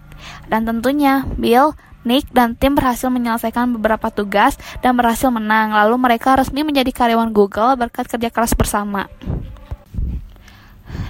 Dan 0.52 0.68
tentunya, 0.68 1.24
Bill 1.40 1.74
Nick 2.02 2.34
dan 2.34 2.58
tim 2.58 2.74
berhasil 2.74 3.14
menyelesaikan 3.14 3.78
beberapa 3.78 4.10
tugas 4.10 4.58
dan 4.82 4.98
berhasil 4.98 5.30
menang. 5.30 5.74
Lalu 5.74 5.96
mereka 6.02 6.34
resmi 6.34 6.66
menjadi 6.66 6.90
karyawan 6.90 7.30
Google 7.30 7.78
berkat 7.78 8.10
kerja 8.10 8.34
keras 8.34 8.58
bersama. 8.58 9.06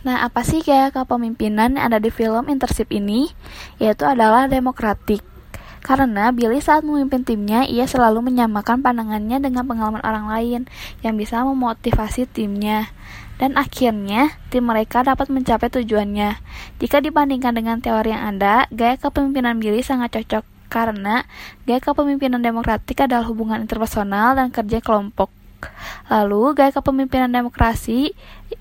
Nah, 0.01 0.25
apa 0.25 0.41
sih 0.41 0.65
gaya 0.65 0.89
kepemimpinan 0.89 1.77
yang 1.77 1.85
ada 1.87 2.01
di 2.01 2.09
film 2.09 2.49
Internship 2.49 2.89
ini? 2.89 3.29
Yaitu 3.77 4.03
adalah 4.03 4.49
demokratik. 4.49 5.21
Karena 5.81 6.29
Billy 6.29 6.61
saat 6.61 6.85
memimpin 6.85 7.25
timnya, 7.25 7.65
ia 7.65 7.89
selalu 7.89 8.21
menyamakan 8.29 8.85
pandangannya 8.85 9.41
dengan 9.41 9.65
pengalaman 9.65 10.01
orang 10.05 10.29
lain 10.29 10.61
yang 11.01 11.17
bisa 11.17 11.41
memotivasi 11.41 12.29
timnya. 12.29 12.93
Dan 13.41 13.57
akhirnya, 13.57 14.37
tim 14.53 14.69
mereka 14.69 15.01
dapat 15.01 15.33
mencapai 15.33 15.73
tujuannya. 15.73 16.37
Jika 16.77 17.01
dibandingkan 17.01 17.57
dengan 17.57 17.81
teori 17.81 18.13
yang 18.13 18.37
ada, 18.37 18.69
gaya 18.69 19.01
kepemimpinan 19.01 19.57
Billy 19.57 19.81
sangat 19.81 20.13
cocok 20.13 20.50
karena 20.71 21.27
gaya 21.67 21.83
kepemimpinan 21.83 22.39
demokratik 22.39 23.03
adalah 23.03 23.27
hubungan 23.27 23.59
interpersonal 23.59 24.39
dan 24.39 24.47
kerja 24.55 24.79
kelompok. 24.79 25.27
Lalu, 26.07 26.57
gaya 26.57 26.71
kepemimpinan 26.71 27.29
demokrasi 27.29 28.15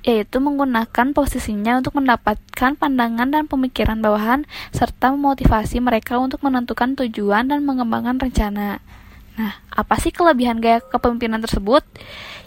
yaitu 0.04 0.36
menggunakan 0.42 1.12
posisinya 1.16 1.80
untuk 1.80 1.96
mendapatkan 1.96 2.76
pandangan 2.76 3.28
dan 3.30 3.44
pemikiran 3.46 4.02
bawahan 4.02 4.44
serta 4.74 5.14
memotivasi 5.14 5.80
mereka 5.80 6.20
untuk 6.20 6.42
menentukan 6.44 6.98
tujuan 6.98 7.48
dan 7.48 7.62
mengembangkan 7.64 8.20
rencana. 8.20 8.82
Nah, 9.40 9.52
apa 9.72 9.94
sih 9.96 10.12
kelebihan 10.12 10.60
gaya 10.60 10.84
kepemimpinan 10.84 11.40
tersebut? 11.40 11.80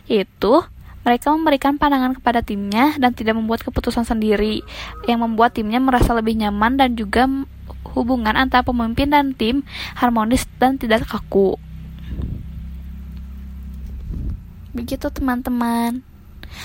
Yaitu 0.06 0.62
mereka 1.04 1.36
memberikan 1.36 1.76
pandangan 1.76 2.16
kepada 2.16 2.40
timnya 2.40 2.96
dan 2.96 3.12
tidak 3.12 3.36
membuat 3.36 3.60
keputusan 3.68 4.08
sendiri, 4.08 4.64
yang 5.04 5.20
membuat 5.20 5.52
timnya 5.52 5.84
merasa 5.84 6.16
lebih 6.16 6.40
nyaman 6.40 6.80
dan 6.80 6.96
juga 6.96 7.28
hubungan 7.92 8.34
antara 8.34 8.64
pemimpin 8.64 9.12
dan 9.12 9.36
tim 9.36 9.68
harmonis 10.00 10.48
dan 10.58 10.80
tidak 10.80 11.06
kaku. 11.06 11.60
Begitu 14.74 15.12
teman-teman. 15.14 16.02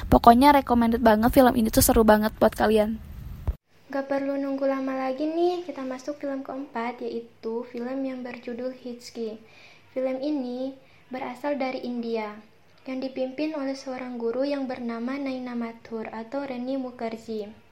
Pokoknya 0.09 0.53
recommended 0.53 1.05
banget 1.05 1.33
film 1.33 1.55
ini 1.57 1.69
tuh 1.69 1.85
seru 1.85 2.05
banget 2.05 2.33
buat 2.41 2.57
kalian. 2.57 3.01
Gak 3.89 4.05
perlu 4.05 4.37
nunggu 4.37 4.69
lama 4.69 5.09
lagi 5.09 5.25
nih, 5.25 5.65
kita 5.65 5.81
masuk 5.81 6.21
film 6.21 6.45
keempat 6.45 7.01
yaitu 7.01 7.65
film 7.73 8.05
yang 8.05 8.21
berjudul 8.21 8.77
Hitski. 8.77 9.41
Film 9.97 10.21
ini 10.21 10.77
berasal 11.09 11.57
dari 11.57 11.81
India 11.89 12.37
yang 12.85 13.01
dipimpin 13.01 13.57
oleh 13.57 13.77
seorang 13.77 14.21
guru 14.21 14.45
yang 14.45 14.69
bernama 14.69 15.17
Naina 15.17 15.57
Mathur 15.57 16.09
atau 16.13 16.45
Reni 16.45 16.77
Mukherjee 16.77 17.68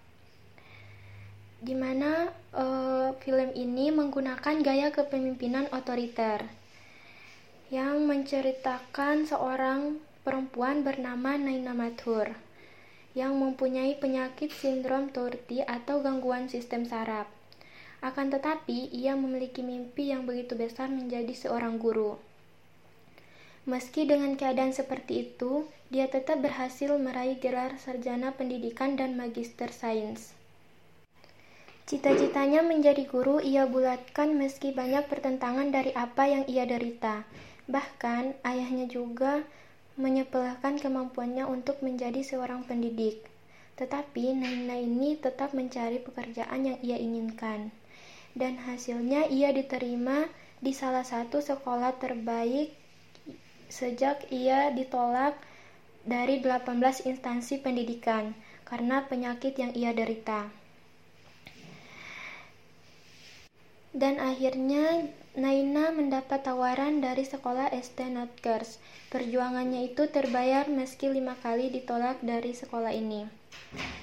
di 1.67 1.75
mana 1.75 2.31
uh, 2.55 3.11
film 3.19 3.51
ini 3.59 3.91
menggunakan 3.91 4.63
gaya 4.63 4.95
kepemimpinan 4.95 5.67
otoriter 5.75 6.47
yang 7.75 8.07
menceritakan 8.07 9.27
seorang 9.27 9.99
perempuan 10.23 10.87
bernama 10.87 11.35
Naina 11.35 11.75
Mathur 11.75 12.39
yang 13.19 13.35
mempunyai 13.35 13.99
penyakit 13.99 14.55
sindrom 14.55 15.11
Tourette 15.11 15.67
atau 15.67 15.99
gangguan 16.07 16.47
sistem 16.47 16.87
saraf. 16.87 17.27
Akan 17.99 18.31
tetapi, 18.31 18.93
ia 18.93 19.19
memiliki 19.19 19.65
mimpi 19.65 20.15
yang 20.15 20.29
begitu 20.29 20.55
besar 20.55 20.93
menjadi 20.93 21.33
seorang 21.33 21.83
guru. 21.83 22.21
Meski 23.67 24.07
dengan 24.07 24.39
keadaan 24.39 24.71
seperti 24.71 25.27
itu, 25.33 25.67
dia 25.91 26.07
tetap 26.07 26.45
berhasil 26.45 26.93
meraih 27.01 27.41
gelar 27.41 27.81
sarjana 27.83 28.37
pendidikan 28.37 28.95
dan 28.95 29.19
magister 29.19 29.73
sains. 29.73 30.36
Cita-citanya 31.87 32.67
menjadi 32.67 33.07
guru 33.07 33.39
ia 33.39 33.63
bulatkan 33.63 34.35
meski 34.35 34.75
banyak 34.75 35.07
pertentangan 35.07 35.71
dari 35.71 35.95
apa 35.95 36.27
yang 36.27 36.43
ia 36.51 36.67
derita. 36.67 37.23
Bahkan, 37.71 38.43
ayahnya 38.43 38.91
juga 38.91 39.47
menyepelekan 39.95 40.83
kemampuannya 40.83 41.47
untuk 41.47 41.79
menjadi 41.87 42.27
seorang 42.27 42.67
pendidik. 42.67 43.23
Tetapi 43.79 44.35
Naina 44.35 44.83
ini 44.83 45.15
tetap 45.15 45.55
mencari 45.55 46.03
pekerjaan 46.03 46.67
yang 46.67 46.79
ia 46.83 46.99
inginkan. 46.99 47.71
Dan 48.35 48.59
hasilnya 48.67 49.31
ia 49.31 49.55
diterima 49.55 50.27
di 50.59 50.75
salah 50.75 51.07
satu 51.07 51.39
sekolah 51.39 52.03
terbaik 52.03 52.75
sejak 53.71 54.27
ia 54.35 54.75
ditolak 54.75 55.39
dari 56.03 56.43
18 56.43 57.07
instansi 57.07 57.63
pendidikan 57.63 58.35
karena 58.67 59.07
penyakit 59.07 59.55
yang 59.55 59.71
ia 59.71 59.95
derita. 59.95 60.66
Dan 63.97 64.21
akhirnya 64.21 65.09
Naina 65.41 65.89
mendapat 65.89 66.45
tawaran 66.45 67.01
dari 67.01 67.25
sekolah 67.25 67.73
SD 67.73 68.13
Notgers. 68.13 68.77
Perjuangannya 69.09 69.89
itu 69.89 70.05
terbayar 70.05 70.69
meski 70.69 71.09
lima 71.09 71.33
kali 71.41 71.73
ditolak 71.73 72.21
dari 72.21 72.53
sekolah 72.53 72.93
ini. 72.93 73.25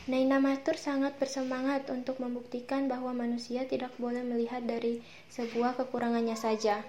Naina 0.09 0.41
Matur 0.41 0.81
sangat 0.81 1.13
bersemangat 1.21 1.93
untuk 1.93 2.17
membuktikan 2.17 2.89
bahwa 2.89 3.13
manusia 3.13 3.69
tidak 3.69 3.93
boleh 4.01 4.25
melihat 4.25 4.65
dari 4.65 5.05
sebuah 5.29 5.77
kekurangannya 5.77 6.37
saja. 6.37 6.81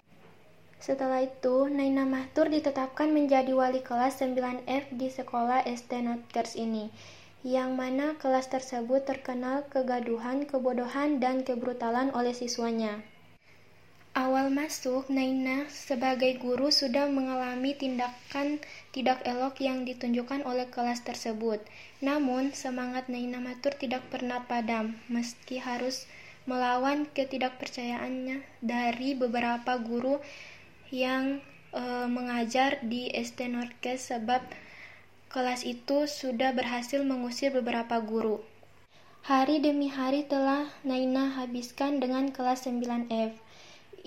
Setelah 0.80 1.28
itu, 1.28 1.68
Naina 1.68 2.08
Matur 2.08 2.49
ditetapkan 2.49 3.12
menjadi 3.12 3.52
wali 3.52 3.84
kelas 3.84 4.16
9F 4.25 4.96
di 4.96 5.12
sekolah 5.12 5.68
SD 5.68 6.08
Notgers 6.08 6.56
ini 6.56 6.88
yang 7.44 7.76
mana 7.76 8.16
kelas 8.16 8.48
tersebut 8.48 9.04
terkenal 9.04 9.68
kegaduhan, 9.68 10.48
kebodohan, 10.48 11.20
dan 11.20 11.44
kebrutalan 11.44 12.08
oleh 12.16 12.32
siswanya. 12.32 13.04
Awal 14.16 14.48
masuk, 14.48 15.10
Naina 15.12 15.68
sebagai 15.68 16.38
guru 16.40 16.72
sudah 16.72 17.10
mengalami 17.10 17.76
tindakan 17.76 18.62
tidak 18.94 19.20
elok 19.28 19.60
yang 19.60 19.84
ditunjukkan 19.84 20.46
oleh 20.48 20.70
kelas 20.72 21.04
tersebut. 21.04 21.60
Namun, 21.98 22.54
semangat 22.56 23.10
Naina 23.12 23.42
Matur 23.42 23.76
tidak 23.76 24.06
pernah 24.08 24.46
padam, 24.46 24.96
meski 25.12 25.58
harus 25.60 26.08
melawan 26.46 27.10
ketidakpercayaannya 27.10 28.40
dari 28.62 29.18
beberapa 29.18 29.82
guru 29.82 30.22
yang 30.94 31.42
e, 31.74 31.82
mengajar 32.06 32.80
di 32.86 33.10
ST 33.10 33.50
Norkes 33.50 34.14
sebab 34.14 34.46
kelas 35.34 35.66
itu 35.66 36.06
sudah 36.06 36.54
berhasil 36.54 37.02
mengusir 37.02 37.50
beberapa 37.50 37.98
guru. 37.98 38.38
Hari 39.26 39.58
demi 39.58 39.90
hari 39.90 40.22
telah 40.22 40.70
Naina 40.86 41.34
habiskan 41.34 41.98
dengan 41.98 42.30
kelas 42.30 42.70
9F. 42.70 43.34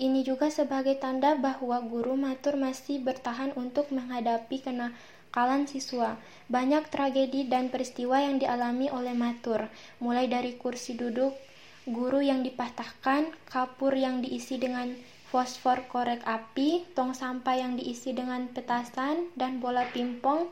Ini 0.00 0.24
juga 0.24 0.48
sebagai 0.48 0.96
tanda 0.96 1.36
bahwa 1.36 1.84
guru 1.84 2.16
matur 2.16 2.56
masih 2.56 3.04
bertahan 3.04 3.52
untuk 3.60 3.92
menghadapi 3.92 4.56
kenakalan 4.64 5.68
siswa. 5.68 6.16
Banyak 6.48 6.88
tragedi 6.88 7.44
dan 7.44 7.68
peristiwa 7.68 8.24
yang 8.24 8.40
dialami 8.40 8.88
oleh 8.88 9.12
matur, 9.12 9.68
mulai 10.00 10.32
dari 10.32 10.56
kursi 10.56 10.96
duduk 10.96 11.36
guru 11.84 12.24
yang 12.24 12.40
dipatahkan, 12.40 13.28
kapur 13.52 13.92
yang 13.92 14.24
diisi 14.24 14.56
dengan 14.56 14.96
fosfor 15.28 15.84
korek 15.92 16.24
api, 16.24 16.88
tong 16.96 17.12
sampah 17.12 17.56
yang 17.60 17.76
diisi 17.76 18.16
dengan 18.16 18.48
petasan, 18.48 19.28
dan 19.36 19.60
bola 19.60 19.84
pimpong, 19.92 20.48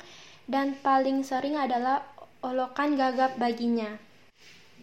dan 0.46 0.78
paling 0.78 1.26
sering 1.26 1.58
adalah 1.58 2.06
olokan 2.42 2.94
gagap 2.94 3.34
baginya. 3.38 3.98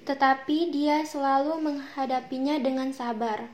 Tetapi 0.03 0.72
dia 0.75 1.08
selalu 1.08 1.63
menghadapinya 1.63 2.60
dengan 2.60 2.91
sabar. 2.91 3.48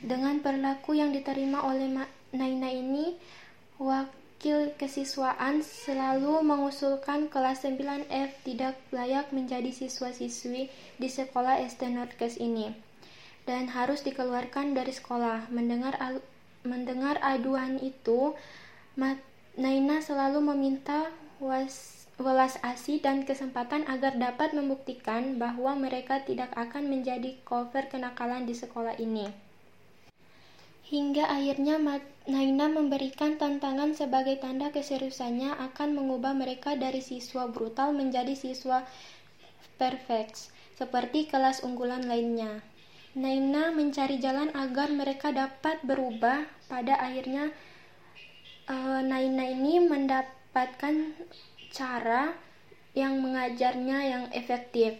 Dengan 0.00 0.40
perilaku 0.40 0.96
yang 0.96 1.12
diterima 1.12 1.60
oleh 1.60 1.92
Naina 2.32 2.72
ini, 2.72 3.20
wakil 3.76 4.72
kesiswaan 4.80 5.60
selalu 5.60 6.40
mengusulkan 6.40 7.28
kelas 7.28 7.68
9F 7.68 8.32
tidak 8.48 8.80
layak 8.96 9.28
menjadi 9.36 9.68
siswa-siswi 9.68 10.72
di 10.96 11.08
sekolah 11.12 11.60
ST 11.68 11.84
Nordkes 11.84 12.40
ini 12.40 12.72
dan 13.44 13.68
harus 13.68 14.00
dikeluarkan 14.00 14.72
dari 14.72 14.96
sekolah. 14.96 15.52
Mendengar 15.52 16.00
mendengar 16.64 17.20
aduan 17.20 17.76
itu, 17.76 18.32
Naina 19.60 20.00
selalu 20.00 20.40
meminta 20.40 21.12
was, 21.40 22.06
welas 22.20 22.60
asih 22.60 23.00
dan 23.00 23.24
kesempatan 23.24 23.88
agar 23.88 24.14
dapat 24.20 24.52
membuktikan 24.52 25.40
bahwa 25.40 25.72
mereka 25.72 26.20
tidak 26.20 26.52
akan 26.52 26.92
menjadi 26.92 27.40
cover 27.48 27.88
kenakalan 27.88 28.44
di 28.44 28.52
sekolah 28.52 29.00
ini. 29.00 29.32
Hingga 30.90 31.22
akhirnya 31.22 31.80
Naina 32.28 32.66
memberikan 32.68 33.40
tantangan 33.40 33.96
sebagai 33.96 34.36
tanda 34.42 34.68
keseriusannya 34.74 35.56
akan 35.70 35.96
mengubah 35.96 36.36
mereka 36.36 36.76
dari 36.76 37.00
siswa 37.00 37.48
brutal 37.48 37.94
menjadi 37.94 38.34
siswa 38.36 38.84
perfect, 39.80 40.50
seperti 40.76 41.30
kelas 41.30 41.64
unggulan 41.64 42.04
lainnya. 42.04 42.60
Naina 43.14 43.70
mencari 43.70 44.18
jalan 44.18 44.50
agar 44.54 44.90
mereka 44.90 45.30
dapat 45.34 45.78
berubah. 45.82 46.46
Pada 46.70 46.98
akhirnya, 46.98 47.50
uh, 48.70 49.02
Naina 49.02 49.46
ini 49.46 49.82
mendapat 49.82 50.39
mendapatkan 50.50 51.14
cara 51.70 52.34
yang 52.98 53.22
mengajarnya 53.22 53.98
yang 54.02 54.24
efektif. 54.34 54.98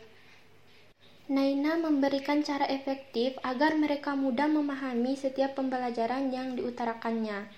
Naina 1.26 1.75
memberikan 1.75 2.47
cara 2.47 2.71
efektif 2.71 3.35
agar 3.42 3.75
mereka 3.75 4.14
mudah 4.14 4.47
memahami 4.47 5.19
setiap 5.19 5.59
pembelajaran 5.59 6.30
yang 6.30 6.54
diutarakannya. 6.54 7.50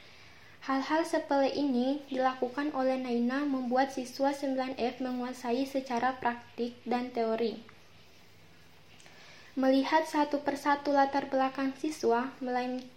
Hal-hal 0.65 1.05
sepele 1.05 1.53
ini 1.53 2.01
dilakukan 2.09 2.73
oleh 2.73 2.97
Naina 2.97 3.45
membuat 3.45 3.93
siswa 3.93 4.33
9F 4.33 5.05
menguasai 5.05 5.69
secara 5.69 6.17
praktik 6.17 6.73
dan 6.89 7.13
teori. 7.13 7.61
Melihat 9.53 10.09
satu 10.09 10.41
persatu 10.41 10.97
latar 10.97 11.29
belakang 11.29 11.77
siswa, 11.77 12.33
melainkan 12.41 12.89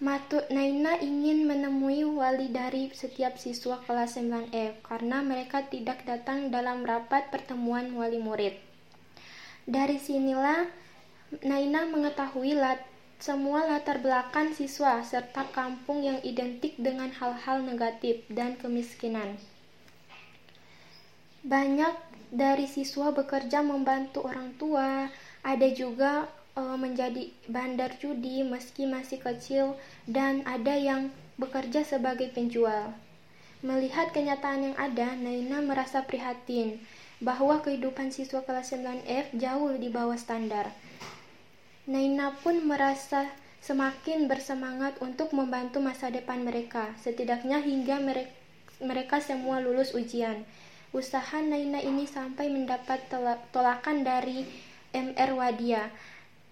Matu 0.00 0.40
Naina 0.48 0.96
ingin 0.96 1.44
menemui 1.44 2.08
wali 2.08 2.48
dari 2.48 2.88
setiap 2.88 3.36
siswa 3.36 3.84
kelas 3.84 4.16
9F 4.16 4.80
karena 4.80 5.20
mereka 5.20 5.68
tidak 5.68 6.08
datang 6.08 6.48
dalam 6.48 6.88
rapat 6.88 7.28
pertemuan 7.28 7.92
wali 7.92 8.16
murid. 8.16 8.56
Dari 9.68 10.00
sinilah 10.00 10.64
Naina 11.44 11.84
mengetahui 11.84 12.56
lat 12.56 12.80
semua 13.20 13.68
latar 13.68 14.00
belakang 14.00 14.56
siswa 14.56 15.04
serta 15.04 15.52
kampung 15.52 16.00
yang 16.00 16.16
identik 16.24 16.80
dengan 16.80 17.12
hal-hal 17.12 17.60
negatif 17.60 18.24
dan 18.32 18.56
kemiskinan. 18.56 19.36
Banyak 21.44 21.92
dari 22.32 22.64
siswa 22.64 23.12
bekerja 23.12 23.60
membantu 23.60 24.24
orang 24.24 24.56
tua, 24.56 25.12
ada 25.44 25.68
juga 25.76 26.24
uh, 26.60 26.76
menjadi 26.76 27.32
bandar 27.48 27.96
judi 27.96 28.44
meski 28.44 28.84
masih 28.84 29.16
kecil 29.16 29.80
dan 30.04 30.44
ada 30.44 30.76
yang 30.76 31.08
bekerja 31.40 31.80
sebagai 31.88 32.28
penjual. 32.28 32.92
Melihat 33.64 34.12
kenyataan 34.12 34.72
yang 34.72 34.76
ada, 34.76 35.16
Naina 35.16 35.64
merasa 35.64 36.04
prihatin 36.04 36.80
bahwa 37.20 37.60
kehidupan 37.60 38.12
siswa 38.12 38.40
kelas 38.44 38.72
9F 38.72 39.36
jauh 39.36 39.76
di 39.76 39.88
bawah 39.92 40.16
standar. 40.16 40.72
Naina 41.84 42.36
pun 42.40 42.64
merasa 42.64 43.28
semakin 43.60 44.24
bersemangat 44.24 44.96
untuk 45.04 45.36
membantu 45.36 45.84
masa 45.84 46.08
depan 46.08 46.40
mereka, 46.40 46.96
setidaknya 47.00 47.60
hingga 47.60 48.00
mereka 48.80 49.20
semua 49.20 49.60
lulus 49.60 49.92
ujian. 49.92 50.48
Usaha 50.96 51.44
Naina 51.44 51.84
ini 51.84 52.08
sampai 52.08 52.48
mendapat 52.48 53.04
tolakan 53.52 54.02
dari 54.02 54.48
MR 54.90 55.36
Wadia 55.38 55.92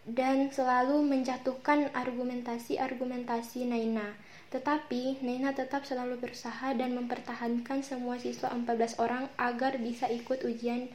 dan 0.09 0.49
selalu 0.49 1.05
menjatuhkan 1.05 1.92
argumentasi-argumentasi 1.92 3.68
Naina. 3.68 4.16
Tetapi, 4.49 5.21
Naina 5.21 5.53
tetap 5.53 5.85
selalu 5.85 6.16
berusaha 6.16 6.73
dan 6.73 6.97
mempertahankan 6.97 7.85
semua 7.85 8.16
siswa 8.16 8.49
14 8.49 8.97
orang 8.97 9.29
agar 9.37 9.77
bisa 9.77 10.09
ikut 10.09 10.40
ujian 10.49 10.88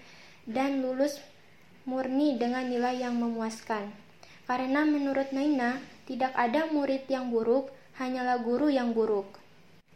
dan 0.49 0.81
lulus 0.81 1.21
murni 1.85 2.41
dengan 2.41 2.65
nilai 2.65 3.05
yang 3.05 3.13
memuaskan. 3.21 3.93
Karena 4.49 4.83
menurut 4.83 5.29
Naina, 5.29 5.77
tidak 6.09 6.33
ada 6.33 6.67
murid 6.73 7.05
yang 7.07 7.29
buruk, 7.29 7.69
hanyalah 8.01 8.41
guru 8.41 8.73
yang 8.73 8.91
buruk. 8.91 9.39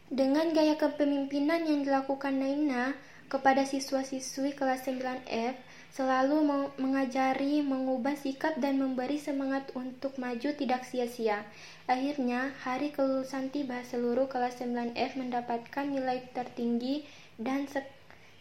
Dengan 0.08 0.56
gaya 0.56 0.80
kepemimpinan 0.80 1.67
yang 1.67 1.84
dilakukan 1.84 2.38
Naina 2.38 2.95
kepada 3.27 3.67
siswa-siswi 3.67 4.56
kelas 4.56 4.88
9F, 4.88 5.66
selalu 5.97 6.45
mengajari, 6.77 7.65
mengubah 7.65 8.13
sikap 8.13 8.53
dan 8.62 8.77
memberi 8.77 9.17
semangat 9.17 9.73
untuk 9.73 10.13
maju 10.21 10.53
tidak 10.53 10.86
sia-sia. 10.86 11.41
Akhirnya, 11.89 12.53
hari 12.62 12.93
kelulusan 12.93 13.49
tiba 13.49 13.81
seluruh 13.81 14.29
kelas 14.29 14.62
9F 14.62 15.17
mendapatkan 15.17 15.89
nilai 15.89 16.21
tertinggi 16.38 17.01
dan 17.41 17.65
se 17.65 17.81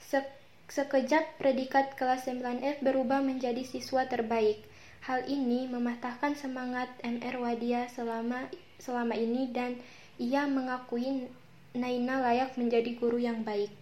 se 0.04 0.20
sekejap 0.68 1.40
predikat 1.40 1.96
kelas 1.96 2.28
9F 2.28 2.84
berubah 2.84 3.24
menjadi 3.24 3.64
siswa 3.64 4.04
terbaik. 4.04 4.60
Hal 5.08 5.24
ini 5.24 5.64
mematahkan 5.64 6.36
semangat 6.36 6.92
MR 7.00 7.40
Wadia 7.40 7.88
selama 7.88 8.52
selama 8.76 9.16
ini 9.16 9.48
dan 9.48 9.80
ia 10.20 10.44
mengakui 10.44 11.32
Naina 11.72 12.20
layak 12.20 12.60
menjadi 12.60 13.00
guru 13.00 13.16
yang 13.16 13.48
baik. 13.48 13.72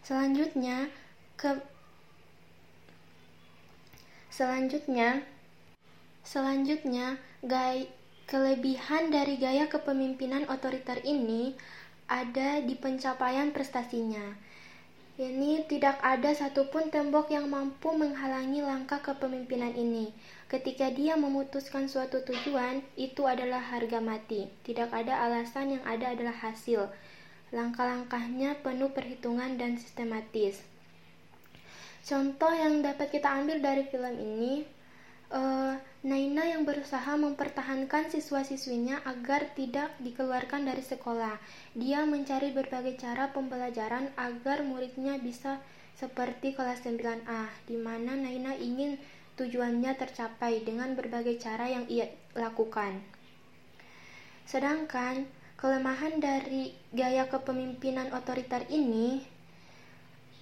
Selanjutnya, 0.00 0.88
ke 1.36 1.60
Selanjutnya, 4.38 5.26
selanjutnya 6.22 7.18
gay 7.42 7.90
kelebihan 8.30 9.10
dari 9.10 9.34
gaya 9.34 9.66
kepemimpinan 9.66 10.46
otoriter 10.46 11.02
ini 11.02 11.58
ada 12.06 12.62
di 12.62 12.78
pencapaian 12.78 13.50
prestasinya. 13.50 14.38
Ini 15.18 15.66
tidak 15.66 15.98
ada 16.06 16.30
satupun 16.30 16.86
tembok 16.86 17.34
yang 17.34 17.50
mampu 17.50 17.90
menghalangi 17.90 18.62
langkah 18.62 19.02
kepemimpinan 19.02 19.74
ini. 19.74 20.14
Ketika 20.46 20.86
dia 20.94 21.18
memutuskan 21.18 21.90
suatu 21.90 22.22
tujuan, 22.22 22.86
itu 22.94 23.26
adalah 23.26 23.58
harga 23.58 23.98
mati. 23.98 24.46
Tidak 24.62 24.94
ada 24.94 25.18
alasan 25.26 25.74
yang 25.74 25.82
ada 25.82 26.14
adalah 26.14 26.38
hasil. 26.46 26.86
Langkah-langkahnya 27.50 28.62
penuh 28.62 28.94
perhitungan 28.94 29.58
dan 29.58 29.82
sistematis. 29.82 30.62
Contoh 32.04 32.52
yang 32.54 32.80
dapat 32.82 33.10
kita 33.10 33.28
ambil 33.30 33.62
dari 33.62 33.84
film 33.90 34.14
ini, 34.18 34.62
uh, 35.32 35.76
Naina 36.06 36.46
yang 36.46 36.62
berusaha 36.62 37.18
mempertahankan 37.18 38.08
siswa-siswinya 38.08 39.02
agar 39.02 39.50
tidak 39.58 39.92
dikeluarkan 40.00 40.68
dari 40.68 40.80
sekolah. 40.80 41.36
Dia 41.74 42.06
mencari 42.06 42.54
berbagai 42.54 42.96
cara 43.02 43.34
pembelajaran 43.34 44.14
agar 44.14 44.62
muridnya 44.62 45.18
bisa 45.18 45.58
seperti 45.98 46.54
kelas 46.54 46.86
9A, 46.86 47.66
di 47.66 47.74
mana 47.74 48.14
Naina 48.14 48.54
ingin 48.54 48.96
tujuannya 49.34 49.94
tercapai 49.98 50.62
dengan 50.62 50.94
berbagai 50.94 51.38
cara 51.42 51.66
yang 51.66 51.86
ia 51.90 52.06
lakukan. 52.38 53.02
Sedangkan 54.46 55.26
kelemahan 55.58 56.22
dari 56.22 56.70
gaya 56.94 57.26
kepemimpinan 57.26 58.14
otoriter 58.14 58.62
ini 58.70 59.37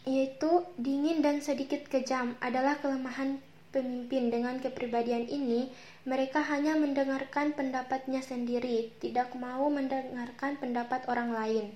yaitu 0.07 0.63
dingin 0.79 1.19
dan 1.19 1.43
sedikit 1.43 1.83
kejam 1.91 2.39
adalah 2.39 2.79
kelemahan 2.79 3.43
pemimpin 3.75 4.31
dengan 4.31 4.57
kepribadian 4.63 5.27
ini, 5.27 5.69
mereka 6.07 6.41
hanya 6.47 6.79
mendengarkan 6.79 7.53
pendapatnya 7.53 8.23
sendiri, 8.23 8.95
tidak 9.03 9.35
mau 9.35 9.67
mendengarkan 9.67 10.57
pendapat 10.63 11.05
orang 11.11 11.35
lain. 11.35 11.67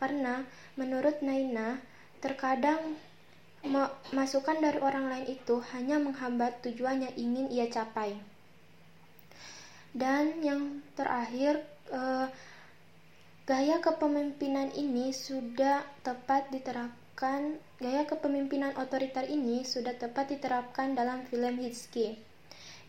Karena 0.00 0.48
menurut 0.80 1.20
Naina, 1.20 1.78
terkadang 2.24 2.96
masukan 4.12 4.60
dari 4.60 4.80
orang 4.80 5.08
lain 5.08 5.26
itu 5.28 5.60
hanya 5.76 6.00
menghambat 6.00 6.64
tujuan 6.64 7.04
yang 7.04 7.14
ingin 7.20 7.46
ia 7.52 7.68
capai. 7.68 8.16
Dan 9.94 10.40
yang 10.40 10.82
terakhir, 10.98 11.62
eh, 11.92 12.26
gaya 13.44 13.76
kepemimpinan 13.78 14.72
ini 14.72 15.14
sudah 15.14 15.84
tepat 16.02 16.48
diterapkan 16.50 17.03
Gaya 17.14 18.02
kepemimpinan 18.10 18.74
otoriter 18.74 19.22
ini 19.30 19.62
sudah 19.62 19.94
tepat 19.94 20.34
diterapkan 20.34 20.98
dalam 20.98 21.22
film 21.30 21.62
Hitski, 21.62 22.18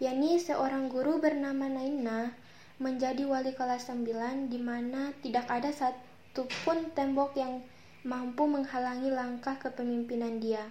yakni 0.02 0.42
seorang 0.42 0.90
guru 0.90 1.22
bernama 1.22 1.70
Naina 1.70 2.34
menjadi 2.82 3.22
wali 3.30 3.54
kelas 3.54 3.86
9 3.94 4.50
di 4.50 4.58
mana 4.58 5.14
tidak 5.22 5.46
ada 5.46 5.70
satupun 5.70 6.90
tembok 6.98 7.38
yang 7.38 7.62
mampu 8.02 8.50
menghalangi 8.50 9.14
langkah 9.14 9.62
kepemimpinan 9.62 10.42
dia. 10.42 10.66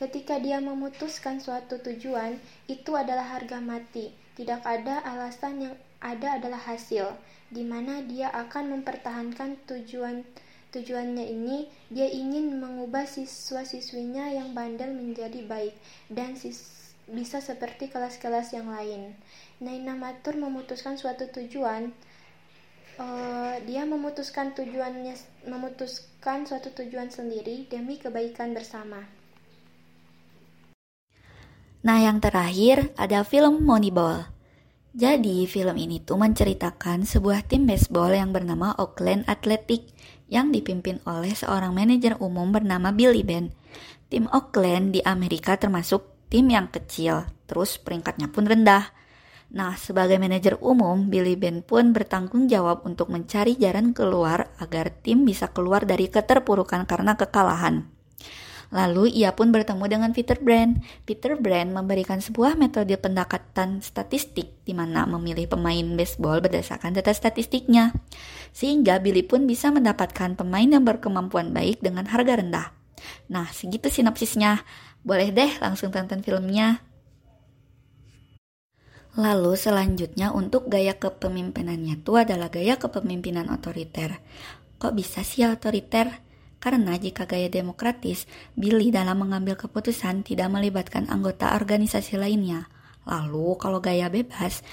Ketika 0.00 0.40
dia 0.40 0.58
memutuskan 0.64 1.44
suatu 1.44 1.84
tujuan, 1.84 2.40
itu 2.72 2.96
adalah 2.96 3.36
harga 3.36 3.60
mati. 3.60 4.16
Tidak 4.34 4.64
ada 4.64 5.04
alasan 5.04 5.60
yang 5.60 5.76
ada 6.00 6.40
adalah 6.40 6.58
hasil, 6.58 7.14
di 7.52 7.62
mana 7.68 8.00
dia 8.02 8.32
akan 8.32 8.80
mempertahankan 8.80 9.60
tujuan 9.68 10.26
Tujuannya 10.74 11.30
ini, 11.30 11.70
dia 11.86 12.10
ingin 12.10 12.58
mengubah 12.58 13.06
siswa-siswinya 13.06 14.34
yang 14.34 14.58
bandel 14.58 14.90
menjadi 14.90 15.46
baik 15.46 15.78
dan 16.10 16.34
bisa 17.06 17.38
seperti 17.38 17.86
kelas-kelas 17.94 18.50
yang 18.50 18.66
lain. 18.66 19.14
Naina 19.62 19.94
Matur 19.94 20.34
memutuskan 20.34 20.98
suatu 20.98 21.30
tujuan. 21.30 21.94
Uh, 22.98 23.54
dia 23.70 23.86
memutuskan 23.86 24.50
tujuannya, 24.58 25.14
memutuskan 25.46 26.42
suatu 26.42 26.74
tujuan 26.74 27.06
sendiri 27.06 27.70
demi 27.70 27.94
kebaikan 27.94 28.50
bersama. 28.50 29.06
Nah, 31.86 31.98
yang 32.02 32.18
terakhir 32.18 32.90
ada 32.98 33.22
film 33.22 33.62
Moneyball. 33.62 34.26
Jadi, 34.94 35.42
film 35.50 35.74
ini 35.74 35.98
tuh 35.98 36.14
menceritakan 36.14 37.02
sebuah 37.02 37.50
tim 37.50 37.66
baseball 37.66 38.14
yang 38.14 38.30
bernama 38.30 38.78
Oakland 38.78 39.26
Athletic 39.26 39.90
yang 40.28 40.50
dipimpin 40.50 41.00
oleh 41.04 41.32
seorang 41.36 41.72
manajer 41.76 42.16
umum 42.20 42.50
bernama 42.50 42.90
Billy 42.90 43.22
Ben. 43.22 43.52
Tim 44.08 44.30
Oakland 44.30 44.94
di 44.96 45.00
Amerika 45.02 45.58
termasuk 45.58 46.28
tim 46.32 46.48
yang 46.50 46.70
kecil, 46.70 47.28
terus 47.44 47.76
peringkatnya 47.80 48.30
pun 48.30 48.46
rendah. 48.46 48.90
Nah, 49.54 49.78
sebagai 49.78 50.18
manajer 50.18 50.58
umum, 50.58 51.06
Billy 51.06 51.38
Ben 51.38 51.62
pun 51.62 51.94
bertanggung 51.94 52.50
jawab 52.50 52.82
untuk 52.82 53.12
mencari 53.12 53.54
jalan 53.54 53.94
keluar 53.94 54.50
agar 54.58 54.90
tim 54.90 55.22
bisa 55.22 55.52
keluar 55.54 55.86
dari 55.86 56.10
keterpurukan 56.10 56.88
karena 56.90 57.14
kekalahan. 57.14 57.86
Lalu 58.72 59.12
ia 59.12 59.36
pun 59.36 59.52
bertemu 59.52 59.84
dengan 59.84 60.10
Peter 60.16 60.40
Brand. 60.40 60.80
Peter 61.04 61.36
Brand 61.36 61.72
memberikan 61.74 62.22
sebuah 62.22 62.56
metode 62.56 62.96
pendekatan 62.96 63.84
statistik 63.84 64.54
di 64.64 64.72
mana 64.72 65.04
memilih 65.04 65.50
pemain 65.50 65.84
baseball 65.98 66.40
berdasarkan 66.40 66.96
data 66.96 67.12
statistiknya. 67.12 67.92
Sehingga 68.54 69.02
Billy 69.02 69.26
pun 69.26 69.44
bisa 69.44 69.68
mendapatkan 69.74 70.38
pemain 70.38 70.66
yang 70.66 70.86
berkemampuan 70.86 71.52
baik 71.52 71.84
dengan 71.84 72.08
harga 72.08 72.40
rendah. 72.40 72.68
Nah, 73.28 73.50
segitu 73.52 73.92
sinopsisnya. 73.92 74.64
Boleh 75.04 75.34
deh 75.34 75.52
langsung 75.60 75.92
tonton 75.92 76.24
filmnya. 76.24 76.80
Lalu 79.14 79.54
selanjutnya 79.54 80.34
untuk 80.34 80.66
gaya 80.66 80.98
kepemimpinannya 80.98 82.02
itu 82.02 82.18
adalah 82.18 82.50
gaya 82.50 82.74
kepemimpinan 82.74 83.46
otoriter. 83.46 84.18
Kok 84.82 84.90
bisa 84.90 85.22
sih 85.22 85.46
otoriter? 85.46 86.10
Karena 86.62 86.96
jika 86.96 87.28
gaya 87.28 87.46
demokratis, 87.52 88.24
Billy 88.56 88.88
dalam 88.90 89.20
mengambil 89.20 89.54
keputusan 89.54 90.24
tidak 90.24 90.48
melibatkan 90.48 91.06
anggota 91.12 91.52
organisasi 91.54 92.16
lainnya. 92.16 92.66
Lalu 93.04 93.56
kalau 93.60 93.78
gaya 93.84 94.08
bebas, 94.08 94.64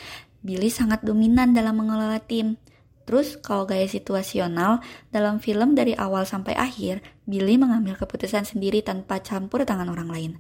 Billy 0.42 0.72
sangat 0.74 1.04
dominan 1.06 1.54
dalam 1.54 1.78
mengelola 1.78 2.18
tim. 2.24 2.58
Terus 3.02 3.36
kalau 3.42 3.66
gaya 3.66 3.90
situasional, 3.90 4.80
dalam 5.10 5.42
film 5.42 5.74
dari 5.74 5.98
awal 5.98 6.24
sampai 6.24 6.54
akhir, 6.54 7.02
Billy 7.26 7.58
mengambil 7.58 7.98
keputusan 7.98 8.46
sendiri 8.46 8.86
tanpa 8.86 9.20
campur 9.20 9.66
tangan 9.66 9.90
orang 9.90 10.10
lain. 10.10 10.32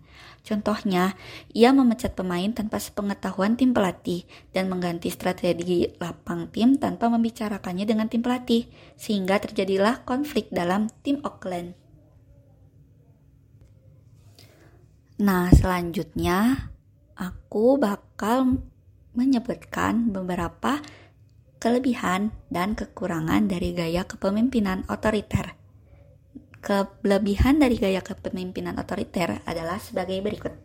Contohnya, 0.45 1.17
ia 1.51 1.73
memecat 1.73 2.13
pemain 2.13 2.53
tanpa 2.53 2.77
sepengetahuan 2.77 3.57
tim 3.57 3.73
pelatih 3.73 4.29
dan 4.53 4.69
mengganti 4.69 5.09
strategi 5.09 5.89
lapang 5.97 6.53
tim 6.53 6.77
tanpa 6.77 7.09
membicarakannya 7.09 7.85
dengan 7.89 8.07
tim 8.07 8.21
pelatih, 8.21 8.69
sehingga 8.93 9.41
terjadilah 9.41 10.05
konflik 10.05 10.47
dalam 10.53 10.85
tim 11.01 11.17
Auckland. 11.25 11.73
Nah, 15.21 15.53
selanjutnya 15.53 16.69
aku 17.13 17.77
bakal 17.77 18.57
menyebutkan 19.13 20.09
beberapa 20.09 20.81
kelebihan 21.61 22.33
dan 22.49 22.73
kekurangan 22.73 23.45
dari 23.45 23.77
gaya 23.77 24.01
kepemimpinan 24.09 24.81
otoriter. 24.89 25.53
Kelebihan 26.57 27.61
dari 27.61 27.77
gaya 27.77 28.01
kepemimpinan 28.01 28.81
otoriter 28.81 29.45
adalah 29.45 29.77
sebagai 29.77 30.17
berikut. 30.25 30.57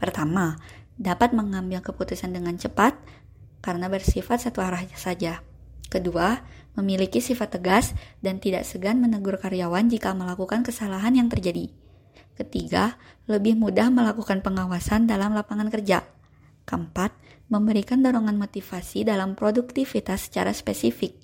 Pertama, 0.00 0.56
dapat 0.96 1.36
mengambil 1.36 1.84
keputusan 1.84 2.32
dengan 2.32 2.56
cepat 2.56 2.96
karena 3.60 3.92
bersifat 3.92 4.48
satu 4.48 4.64
arah 4.64 4.80
saja. 4.96 5.44
Kedua, 5.92 6.40
memiliki 6.80 7.20
sifat 7.20 7.60
tegas 7.60 7.92
dan 8.24 8.40
tidak 8.40 8.64
segan 8.64 9.04
menegur 9.04 9.36
karyawan 9.36 9.92
jika 9.92 10.16
melakukan 10.16 10.64
kesalahan 10.64 11.12
yang 11.12 11.28
terjadi. 11.28 11.68
Ketiga, 12.32 12.96
lebih 13.28 13.60
mudah 13.60 13.92
melakukan 13.92 14.40
pengawasan 14.40 15.04
dalam 15.04 15.36
lapangan 15.36 15.68
kerja. 15.68 16.08
Keempat, 16.64 17.12
memberikan 17.50 18.00
dorongan 18.00 18.38
motivasi 18.38 19.04
dalam 19.04 19.36
produktivitas 19.36 20.30
secara 20.30 20.54
spesifik. 20.56 21.18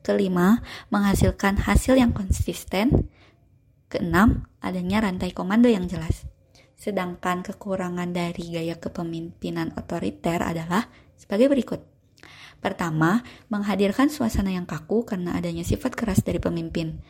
Kelima, 0.00 0.64
menghasilkan 0.88 1.64
hasil 1.68 1.96
yang 1.96 2.12
konsisten. 2.12 3.08
Keenam, 3.90 4.48
adanya 4.60 5.04
rantai 5.04 5.32
komando 5.32 5.68
yang 5.68 5.86
jelas. 5.86 6.24
Sedangkan 6.80 7.44
kekurangan 7.44 8.08
dari 8.12 8.48
gaya 8.48 8.80
kepemimpinan 8.80 9.76
otoriter 9.76 10.40
adalah 10.40 10.88
sebagai 11.20 11.52
berikut. 11.52 11.84
Pertama, 12.60 13.24
menghadirkan 13.48 14.12
suasana 14.12 14.52
yang 14.52 14.68
kaku 14.68 15.08
karena 15.08 15.36
adanya 15.36 15.64
sifat 15.64 15.96
keras 15.96 16.20
dari 16.20 16.36
pemimpin. 16.40 17.00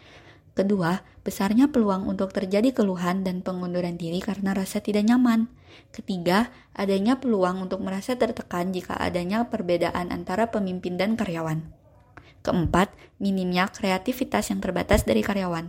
Kedua, 0.54 1.02
besarnya 1.22 1.70
peluang 1.70 2.10
untuk 2.10 2.34
terjadi 2.34 2.74
keluhan 2.74 3.22
dan 3.22 3.42
pengunduran 3.42 3.94
diri 3.94 4.18
karena 4.18 4.54
rasa 4.54 4.82
tidak 4.82 5.06
nyaman. 5.06 5.50
Ketiga, 5.90 6.54
adanya 6.74 7.18
peluang 7.18 7.66
untuk 7.66 7.82
merasa 7.82 8.14
tertekan 8.14 8.70
jika 8.70 8.94
adanya 8.96 9.48
perbedaan 9.50 10.14
antara 10.14 10.48
pemimpin 10.48 10.96
dan 10.96 11.18
karyawan. 11.18 11.66
Keempat, 12.40 12.96
minimnya 13.20 13.68
kreativitas 13.68 14.48
yang 14.48 14.64
terbatas 14.64 15.04
dari 15.04 15.20
karyawan. 15.20 15.68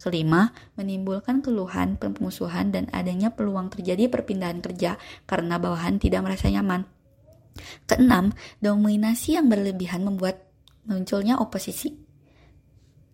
Kelima, 0.00 0.52
menimbulkan 0.76 1.40
keluhan, 1.44 2.00
pemusuhan, 2.00 2.72
dan 2.72 2.88
adanya 2.92 3.32
peluang 3.32 3.68
terjadi 3.68 4.08
perpindahan 4.08 4.60
kerja 4.64 4.96
karena 5.28 5.60
bawahan 5.60 6.00
tidak 6.00 6.24
merasa 6.24 6.48
nyaman. 6.48 6.88
Keenam, 7.88 8.36
dominasi 8.60 9.36
yang 9.40 9.48
berlebihan 9.48 10.04
membuat 10.04 10.44
munculnya 10.84 11.40
oposisi. 11.40 11.96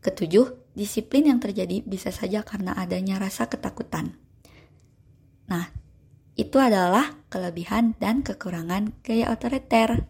Ketujuh, 0.02 0.74
disiplin 0.74 1.30
yang 1.30 1.38
terjadi 1.38 1.82
bisa 1.86 2.10
saja 2.10 2.42
karena 2.42 2.74
adanya 2.74 3.22
rasa 3.22 3.46
ketakutan. 3.46 4.18
Nah, 5.46 5.70
itu 6.32 6.56
adalah 6.56 7.12
kelebihan 7.28 7.92
dan 8.00 8.24
kekurangan 8.24 8.96
gaya 9.04 9.28
otoriter. 9.28 10.08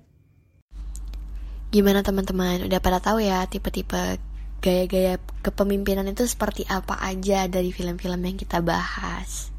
Gimana 1.75 2.05
teman-teman? 2.05 2.69
Udah 2.69 2.79
pada 2.79 3.03
tahu 3.03 3.25
ya 3.25 3.49
tipe-tipe 3.49 4.21
gaya-gaya 4.63 5.19
kepemimpinan 5.43 6.07
itu 6.07 6.23
seperti 6.29 6.63
apa 6.71 6.95
aja 7.03 7.51
dari 7.51 7.75
film-film 7.75 8.23
yang 8.23 8.37
kita 8.39 8.63
bahas? 8.63 9.51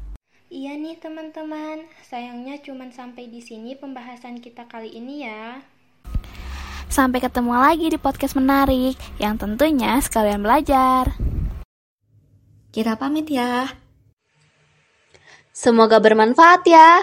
Iya 0.48 0.78
nih 0.78 0.96
teman-teman, 1.02 1.84
sayangnya 2.06 2.62
cuma 2.62 2.86
sampai 2.94 3.26
di 3.26 3.42
sini 3.42 3.74
pembahasan 3.74 4.38
kita 4.38 4.70
kali 4.70 4.94
ini 4.94 5.26
ya. 5.26 5.60
Sampai 6.86 7.18
ketemu 7.18 7.58
lagi 7.58 7.90
di 7.90 7.98
podcast 7.98 8.38
menarik 8.38 8.94
yang 9.18 9.34
tentunya 9.34 9.98
sekalian 9.98 10.40
belajar. 10.40 11.10
Kira 12.70 12.94
pamit 12.94 13.26
ya. 13.26 13.83
Semoga 15.54 16.02
bermanfaat 16.02 16.66
ya. 16.66 16.98